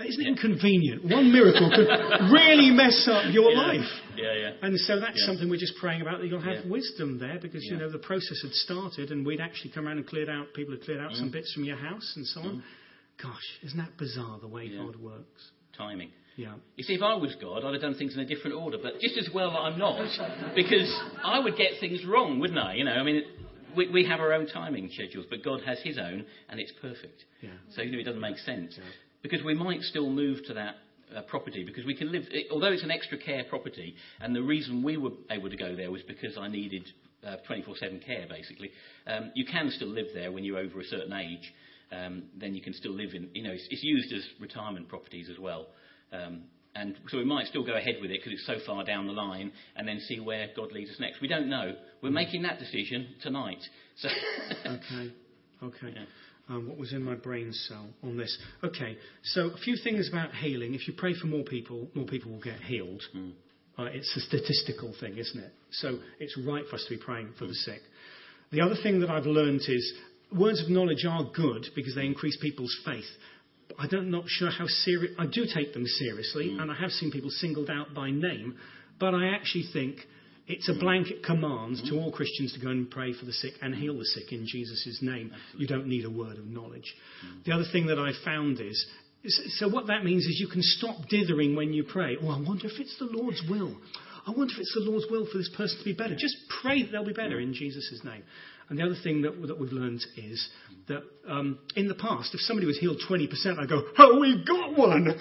Isn't 0.00 0.26
it 0.26 0.28
inconvenient? 0.28 1.04
One 1.04 1.32
miracle 1.32 1.70
could 1.74 1.88
really 2.32 2.70
mess 2.70 3.08
up 3.10 3.34
your 3.34 3.50
yeah. 3.50 3.58
life. 3.58 3.90
Yeah, 4.16 4.32
yeah. 4.32 4.50
And 4.62 4.78
so 4.78 5.00
that's 5.00 5.18
yeah. 5.20 5.26
something 5.26 5.50
we're 5.50 5.58
just 5.58 5.74
praying 5.80 6.02
about 6.02 6.20
that 6.20 6.28
you'll 6.28 6.40
have 6.40 6.64
yeah. 6.64 6.70
wisdom 6.70 7.18
there 7.18 7.38
because, 7.42 7.64
you 7.64 7.76
know, 7.76 7.90
the 7.90 7.98
process 7.98 8.40
had 8.42 8.52
started 8.52 9.10
and 9.10 9.26
we'd 9.26 9.40
actually 9.40 9.72
come 9.72 9.88
around 9.88 9.98
and 9.98 10.06
cleared 10.06 10.28
out, 10.28 10.54
people 10.54 10.72
had 10.72 10.84
cleared 10.84 11.00
out 11.00 11.10
mm. 11.10 11.16
some 11.16 11.32
bits 11.32 11.52
from 11.52 11.64
your 11.64 11.76
house 11.76 12.12
and 12.14 12.24
so 12.26 12.40
on. 12.40 12.46
Mm. 12.46 12.62
Gosh, 13.20 13.58
isn't 13.64 13.78
that 13.78 13.98
bizarre 13.98 14.38
the 14.38 14.46
way 14.46 14.68
God 14.68 14.94
works? 14.94 15.50
Timing. 15.76 16.10
Yeah. 16.38 16.54
You 16.76 16.84
see, 16.84 16.94
if 16.94 17.02
I 17.02 17.14
was 17.14 17.34
God, 17.40 17.64
I'd 17.64 17.72
have 17.72 17.82
done 17.82 17.96
things 17.96 18.14
in 18.14 18.20
a 18.20 18.24
different 18.24 18.56
order. 18.56 18.78
But 18.80 19.00
just 19.00 19.18
as 19.18 19.28
well 19.34 19.50
that 19.50 19.58
I'm 19.58 19.76
not, 19.76 19.98
because 20.54 20.88
I 21.24 21.40
would 21.40 21.56
get 21.56 21.72
things 21.80 22.04
wrong, 22.06 22.38
wouldn't 22.38 22.58
I? 22.58 22.74
You 22.74 22.84
know, 22.84 22.92
I 22.92 23.02
mean, 23.02 23.24
we, 23.76 23.88
we 23.90 24.06
have 24.06 24.20
our 24.20 24.32
own 24.32 24.46
timing 24.46 24.88
schedules, 24.94 25.26
but 25.28 25.42
God 25.42 25.62
has 25.66 25.80
His 25.82 25.98
own, 25.98 26.24
and 26.48 26.60
it's 26.60 26.72
perfect. 26.80 27.24
Yeah. 27.42 27.50
So 27.74 27.82
you 27.82 27.90
know, 27.90 27.98
it 27.98 28.04
doesn't 28.04 28.20
make 28.20 28.38
sense 28.38 28.74
yeah. 28.78 28.84
because 29.20 29.42
we 29.42 29.54
might 29.54 29.82
still 29.82 30.08
move 30.08 30.38
to 30.46 30.54
that 30.54 30.76
uh, 31.14 31.22
property 31.22 31.64
because 31.64 31.84
we 31.84 31.96
can 31.96 32.12
live. 32.12 32.22
It, 32.30 32.46
although 32.52 32.70
it's 32.70 32.84
an 32.84 32.92
extra 32.92 33.18
care 33.18 33.42
property, 33.50 33.96
and 34.20 34.32
the 34.32 34.42
reason 34.42 34.84
we 34.84 34.96
were 34.96 35.10
able 35.32 35.50
to 35.50 35.56
go 35.56 35.74
there 35.74 35.90
was 35.90 36.02
because 36.02 36.38
I 36.38 36.46
needed 36.46 36.88
24/7 37.50 37.66
uh, 38.00 38.06
care, 38.06 38.26
basically. 38.28 38.70
Um, 39.08 39.32
you 39.34 39.44
can 39.44 39.72
still 39.72 39.88
live 39.88 40.06
there 40.14 40.30
when 40.30 40.44
you're 40.44 40.58
over 40.58 40.78
a 40.78 40.84
certain 40.84 41.12
age. 41.14 41.52
Um, 41.90 42.24
then 42.38 42.54
you 42.54 42.62
can 42.62 42.74
still 42.74 42.92
live 42.92 43.14
in. 43.14 43.30
You 43.34 43.42
know, 43.42 43.50
it's, 43.50 43.66
it's 43.70 43.82
used 43.82 44.12
as 44.12 44.22
retirement 44.38 44.88
properties 44.88 45.28
as 45.28 45.38
well. 45.40 45.66
Um, 46.12 46.42
and 46.74 46.96
so 47.08 47.18
we 47.18 47.24
might 47.24 47.46
still 47.46 47.64
go 47.64 47.74
ahead 47.76 47.96
with 48.00 48.10
it 48.10 48.20
because 48.22 48.38
it's 48.38 48.46
so 48.46 48.64
far 48.64 48.84
down 48.84 49.06
the 49.06 49.12
line 49.12 49.52
and 49.74 49.86
then 49.86 49.98
see 50.00 50.20
where 50.20 50.48
God 50.54 50.70
leads 50.72 50.90
us 50.90 51.00
next. 51.00 51.20
We 51.20 51.28
don't 51.28 51.48
know. 51.48 51.74
We're 52.02 52.10
making 52.10 52.42
that 52.42 52.58
decision 52.58 53.14
tonight. 53.22 53.58
So 53.96 54.08
okay. 54.66 55.12
Okay. 55.62 55.94
Yeah. 55.94 56.04
Um, 56.48 56.68
what 56.68 56.78
was 56.78 56.92
in 56.92 57.02
my 57.02 57.14
brain 57.14 57.52
cell 57.52 57.88
on 58.02 58.16
this? 58.16 58.36
Okay. 58.62 58.96
So 59.22 59.50
a 59.50 59.58
few 59.58 59.76
things 59.82 60.08
about 60.08 60.34
healing. 60.34 60.74
If 60.74 60.86
you 60.86 60.94
pray 60.96 61.14
for 61.14 61.26
more 61.26 61.44
people, 61.44 61.88
more 61.94 62.06
people 62.06 62.32
will 62.32 62.40
get 62.40 62.60
healed. 62.60 63.02
Mm. 63.14 63.32
Uh, 63.78 63.84
it's 63.84 64.16
a 64.16 64.20
statistical 64.20 64.94
thing, 65.00 65.18
isn't 65.18 65.40
it? 65.40 65.52
So 65.72 65.98
it's 66.18 66.38
right 66.46 66.64
for 66.68 66.76
us 66.76 66.84
to 66.88 66.96
be 66.96 67.02
praying 67.02 67.30
for 67.38 67.44
mm. 67.44 67.48
the 67.48 67.54
sick. 67.54 67.80
The 68.50 68.60
other 68.62 68.76
thing 68.82 69.00
that 69.00 69.10
I've 69.10 69.26
learned 69.26 69.60
is 69.68 69.94
words 70.36 70.62
of 70.62 70.70
knowledge 70.70 71.04
are 71.08 71.24
good 71.34 71.66
because 71.74 71.94
they 71.94 72.06
increase 72.06 72.38
people's 72.40 72.74
faith. 72.84 73.04
I'm 73.78 74.10
not 74.10 74.24
sure 74.26 74.50
how 74.50 74.66
serious. 74.66 75.14
I 75.18 75.26
do 75.26 75.44
take 75.52 75.74
them 75.74 75.86
seriously, 75.86 76.48
mm. 76.48 76.62
and 76.62 76.70
I 76.70 76.74
have 76.74 76.90
seen 76.90 77.10
people 77.10 77.30
singled 77.30 77.70
out 77.70 77.94
by 77.94 78.10
name, 78.10 78.56
but 78.98 79.14
I 79.14 79.34
actually 79.34 79.64
think 79.72 79.96
it's 80.46 80.68
a 80.68 80.72
mm. 80.72 80.80
blanket 80.80 81.22
command 81.22 81.76
mm. 81.76 81.88
to 81.90 81.96
all 81.96 82.10
Christians 82.10 82.54
to 82.54 82.60
go 82.60 82.70
and 82.70 82.90
pray 82.90 83.12
for 83.12 83.26
the 83.26 83.32
sick 83.32 83.54
and 83.60 83.74
heal 83.74 83.98
the 83.98 84.04
sick 84.04 84.32
in 84.32 84.46
Jesus' 84.46 84.98
name. 85.02 85.30
Absolutely. 85.32 85.60
You 85.60 85.66
don't 85.66 85.86
need 85.86 86.04
a 86.04 86.10
word 86.10 86.38
of 86.38 86.46
knowledge. 86.46 86.94
Mm. 87.26 87.44
The 87.44 87.52
other 87.52 87.66
thing 87.70 87.86
that 87.88 87.98
I 87.98 88.12
found 88.24 88.60
is 88.60 88.86
So 89.24 89.68
what 89.68 89.88
that 89.88 90.04
means 90.04 90.24
is 90.24 90.38
you 90.40 90.48
can 90.48 90.62
stop 90.62 90.96
dithering 91.08 91.56
when 91.56 91.72
you 91.72 91.84
pray. 91.84 92.16
Oh, 92.22 92.28
I 92.28 92.40
wonder 92.40 92.66
if 92.66 92.78
it's 92.78 92.96
the 92.98 93.06
Lord's 93.06 93.42
will. 93.48 93.76
I 94.26 94.30
wonder 94.30 94.52
if 94.52 94.60
it's 94.60 94.74
the 94.74 94.90
Lord's 94.90 95.06
will 95.10 95.26
for 95.30 95.38
this 95.38 95.50
person 95.56 95.78
to 95.78 95.84
be 95.84 95.92
better. 95.92 96.14
Just 96.14 96.36
pray 96.62 96.82
that 96.82 96.92
they'll 96.92 97.04
be 97.04 97.12
better 97.12 97.40
in 97.40 97.54
Jesus' 97.54 98.00
name. 98.04 98.22
And 98.68 98.78
the 98.78 98.84
other 98.84 98.96
thing 99.02 99.22
that, 99.22 99.46
that 99.46 99.58
we've 99.58 99.72
learned 99.72 100.04
is 100.16 100.48
that 100.88 101.02
um, 101.26 101.58
in 101.74 101.88
the 101.88 101.94
past, 101.94 102.34
if 102.34 102.40
somebody 102.40 102.66
was 102.66 102.78
healed 102.78 103.00
20%, 103.08 103.58
I'd 103.58 103.68
go, 103.68 103.82
oh, 103.98 104.18
we've 104.20 104.46
got 104.46 104.76
one! 104.76 105.18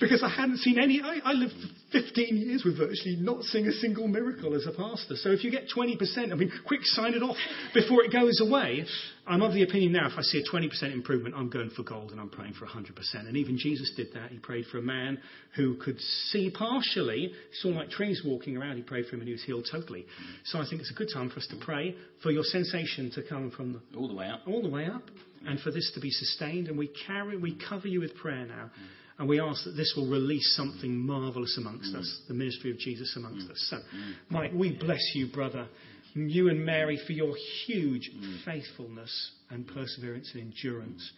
Because 0.00 0.22
I 0.22 0.28
hadn't 0.28 0.58
seen 0.58 0.78
any. 0.82 1.02
I, 1.02 1.18
I, 1.24 1.32
lived 1.32 1.54
15 1.92 2.36
years 2.36 2.64
with 2.64 2.78
virtually 2.78 3.16
not 3.20 3.42
seeing 3.44 3.66
a 3.66 3.72
single 3.72 4.08
miracle 4.08 4.54
as 4.54 4.66
a 4.66 4.72
pastor. 4.72 5.16
So 5.16 5.30
if 5.30 5.44
you 5.44 5.50
get 5.50 5.64
20%, 5.68 6.32
I 6.32 6.34
mean, 6.34 6.50
quick 6.66 6.80
sign 6.84 7.14
it 7.14 7.22
off 7.22 7.36
before 7.74 8.02
it 8.02 8.12
goes 8.12 8.40
away. 8.40 8.86
I'm 9.26 9.42
of 9.42 9.52
the 9.52 9.62
opinion 9.62 9.92
now, 9.92 10.08
if 10.08 10.14
I 10.16 10.22
see 10.22 10.42
a 10.42 10.50
20% 10.50 10.92
improvement, 10.92 11.34
I'm 11.36 11.50
going 11.50 11.70
for 11.70 11.82
gold 11.82 12.10
and 12.10 12.20
I'm 12.20 12.30
praying 12.30 12.54
for 12.54 12.66
100%. 12.66 12.90
And 13.14 13.36
even 13.36 13.58
Jesus 13.58 13.92
did 13.96 14.08
that. 14.14 14.30
He 14.30 14.38
prayed 14.38 14.64
for 14.72 14.78
a 14.78 14.82
man 14.82 15.20
who 15.54 15.76
could 15.76 16.00
see 16.00 16.50
partially, 16.50 17.28
he 17.28 17.56
saw 17.60 17.68
like 17.68 17.90
trees 17.90 18.22
walking 18.24 18.56
around. 18.56 18.76
He 18.76 18.82
prayed 18.82 19.06
for 19.06 19.14
him 19.14 19.20
and 19.20 19.28
he 19.28 19.34
was 19.34 19.44
healed 19.44 19.68
totally. 19.70 20.06
So 20.46 20.58
I 20.58 20.64
think 20.68 20.80
it's 20.80 20.90
a 20.90 20.94
good 20.94 21.10
time 21.12 21.30
for 21.30 21.36
us 21.36 21.46
to 21.48 21.56
pray 21.64 21.94
for 22.22 22.30
your 22.30 22.44
sensation 22.44 23.10
to 23.14 23.22
come 23.22 23.50
from 23.50 23.74
the, 23.74 23.98
all 23.98 24.08
the 24.08 24.14
way 24.14 24.28
up, 24.28 24.40
all 24.46 24.62
the 24.62 24.70
way 24.70 24.86
up, 24.86 25.02
and 25.46 25.60
for 25.60 25.70
this 25.70 25.90
to 25.94 26.00
be 26.00 26.10
sustained. 26.10 26.68
And 26.68 26.78
we 26.78 26.90
carry, 27.06 27.36
we 27.36 27.58
cover 27.68 27.88
you 27.88 28.00
with 28.00 28.16
prayer 28.16 28.46
now. 28.46 28.70
And 29.20 29.28
we 29.28 29.38
ask 29.38 29.64
that 29.64 29.76
this 29.76 29.92
will 29.94 30.08
release 30.08 30.56
something 30.56 30.96
marvellous 30.96 31.58
amongst 31.58 31.92
mm. 31.92 31.98
us, 31.98 32.22
the 32.26 32.32
ministry 32.32 32.70
of 32.70 32.78
Jesus 32.78 33.14
amongst 33.16 33.48
mm. 33.48 33.50
us. 33.50 33.66
So, 33.68 33.76
mm. 33.76 34.14
Mike, 34.30 34.52
we 34.54 34.72
bless 34.72 35.12
you, 35.14 35.26
brother, 35.26 35.68
you 36.14 36.48
and 36.48 36.64
Mary, 36.64 36.98
for 37.06 37.12
your 37.12 37.34
huge 37.66 38.10
mm. 38.16 38.44
faithfulness 38.46 39.30
and 39.50 39.66
perseverance 39.66 40.30
and 40.32 40.44
endurance. 40.44 41.12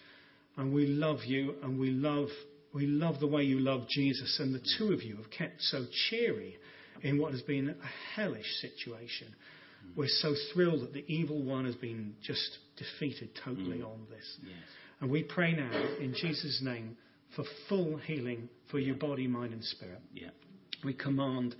And 0.56 0.74
we 0.74 0.88
love 0.88 1.20
you, 1.24 1.54
and 1.62 1.78
we 1.78 1.90
love, 1.90 2.26
we 2.74 2.86
love 2.86 3.20
the 3.20 3.28
way 3.28 3.44
you 3.44 3.60
love 3.60 3.86
Jesus. 3.88 4.36
And 4.40 4.52
the 4.52 4.66
two 4.78 4.92
of 4.92 5.04
you 5.04 5.14
have 5.18 5.30
kept 5.30 5.62
so 5.62 5.86
cheery 6.10 6.56
in 7.02 7.20
what 7.20 7.30
has 7.30 7.42
been 7.42 7.68
a 7.68 8.16
hellish 8.16 8.52
situation. 8.60 9.28
Mm. 9.28 9.96
We're 9.96 10.08
so 10.08 10.34
thrilled 10.52 10.82
that 10.82 10.92
the 10.92 11.04
evil 11.06 11.40
one 11.40 11.66
has 11.66 11.76
been 11.76 12.16
just 12.20 12.58
defeated 12.76 13.28
totally 13.44 13.78
mm. 13.78 13.86
on 13.86 14.00
this. 14.10 14.38
Yes. 14.42 14.54
And 15.00 15.08
we 15.08 15.22
pray 15.22 15.52
now, 15.52 15.70
in 16.00 16.14
Jesus' 16.20 16.60
name, 16.64 16.96
for 17.36 17.44
full 17.68 17.96
healing 17.96 18.48
for 18.70 18.78
your 18.78 18.96
body, 18.96 19.26
mind, 19.26 19.52
and 19.52 19.64
spirit. 19.64 20.00
Yeah. 20.14 20.30
We 20.84 20.94
command 20.94 21.54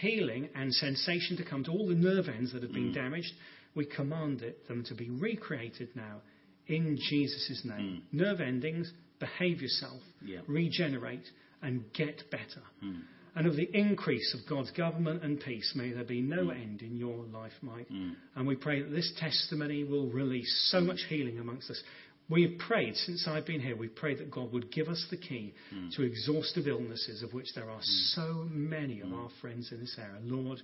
healing 0.00 0.48
and 0.54 0.72
sensation 0.72 1.36
to 1.36 1.44
come 1.44 1.64
to 1.64 1.70
all 1.70 1.86
the 1.86 1.94
nerve 1.94 2.28
ends 2.28 2.52
that 2.52 2.62
have 2.62 2.72
been 2.72 2.90
mm. 2.90 2.94
damaged. 2.94 3.32
We 3.74 3.86
command 3.86 4.42
it, 4.42 4.66
them 4.68 4.84
to 4.88 4.94
be 4.94 5.10
recreated 5.10 5.90
now 5.94 6.20
in 6.66 6.98
Jesus' 7.10 7.62
name. 7.64 8.02
Mm. 8.14 8.18
Nerve 8.18 8.40
endings, 8.40 8.90
behave 9.18 9.60
yourself, 9.60 10.00
yeah. 10.24 10.40
regenerate, 10.46 11.26
and 11.62 11.84
get 11.92 12.30
better. 12.30 12.62
Mm. 12.84 13.02
And 13.34 13.46
of 13.46 13.56
the 13.56 13.68
increase 13.72 14.34
of 14.34 14.48
God's 14.48 14.70
government 14.72 15.22
and 15.22 15.40
peace, 15.40 15.72
may 15.74 15.92
there 15.92 16.04
be 16.04 16.20
no 16.20 16.46
mm. 16.46 16.62
end 16.62 16.82
in 16.82 16.96
your 16.96 17.24
life, 17.32 17.52
Mike. 17.62 17.88
Mm. 17.90 18.14
And 18.36 18.46
we 18.46 18.56
pray 18.56 18.82
that 18.82 18.90
this 18.90 19.12
testimony 19.18 19.84
will 19.84 20.08
release 20.08 20.68
so 20.70 20.80
much 20.80 21.00
healing 21.08 21.38
amongst 21.38 21.70
us. 21.70 21.82
We've 22.28 22.58
prayed 22.58 22.96
since 22.96 23.26
I've 23.28 23.46
been 23.46 23.60
here, 23.60 23.76
we've 23.76 23.94
prayed 23.94 24.18
that 24.18 24.30
God 24.30 24.52
would 24.52 24.72
give 24.72 24.88
us 24.88 25.04
the 25.10 25.16
key 25.16 25.54
mm. 25.74 25.94
to 25.96 26.02
exhaustive 26.02 26.66
illnesses, 26.66 27.22
of 27.22 27.32
which 27.34 27.48
there 27.54 27.68
are 27.68 27.80
mm. 27.80 28.14
so 28.14 28.46
many 28.50 29.00
of 29.00 29.08
mm. 29.08 29.22
our 29.22 29.28
friends 29.40 29.70
in 29.72 29.80
this 29.80 29.96
area. 29.98 30.20
Lord, 30.22 30.60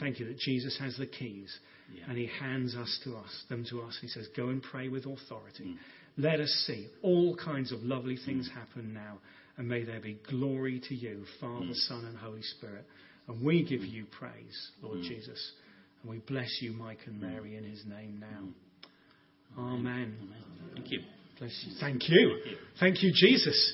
thank 0.00 0.18
you 0.18 0.26
that 0.26 0.38
Jesus 0.38 0.76
has 0.80 0.96
the 0.96 1.06
keys 1.06 1.56
yeah. 1.94 2.04
and 2.08 2.16
he 2.16 2.28
hands 2.40 2.74
us 2.74 3.00
to 3.04 3.16
us, 3.16 3.44
them 3.48 3.64
to 3.70 3.82
us. 3.82 3.96
He 4.00 4.08
says, 4.08 4.28
Go 4.36 4.48
and 4.48 4.62
pray 4.62 4.88
with 4.88 5.06
authority. 5.06 5.64
Mm. 5.64 5.76
Let 6.16 6.40
us 6.40 6.50
see 6.66 6.88
all 7.02 7.36
kinds 7.36 7.70
of 7.72 7.82
lovely 7.82 8.16
things 8.24 8.48
mm. 8.48 8.54
happen 8.54 8.94
now, 8.94 9.18
and 9.56 9.68
may 9.68 9.84
there 9.84 10.00
be 10.00 10.18
glory 10.28 10.80
to 10.88 10.94
you, 10.94 11.24
Father, 11.40 11.66
Mm. 11.66 11.74
Son, 11.74 12.04
and 12.06 12.16
Holy 12.16 12.42
Spirit. 12.42 12.86
And 13.28 13.42
we 13.42 13.62
give 13.62 13.82
you 13.82 14.06
praise, 14.06 14.70
Lord. 14.82 15.02
Jesus. 15.02 15.52
And 16.02 16.10
we 16.10 16.18
bless 16.18 16.58
you, 16.60 16.72
Mike 16.72 16.98
and 17.06 17.20
Mary, 17.20 17.56
in 17.56 17.64
his 17.64 17.84
name 17.86 18.18
now. 18.20 18.48
Amen. 19.58 20.14
Thank 20.74 20.90
you. 20.90 21.00
Bless. 21.38 21.66
Thank 21.80 22.08
you. 22.08 22.38
Thank 22.42 22.46
you. 22.46 22.56
Thank 22.80 23.02
you, 23.02 23.12
Jesus. 23.14 23.72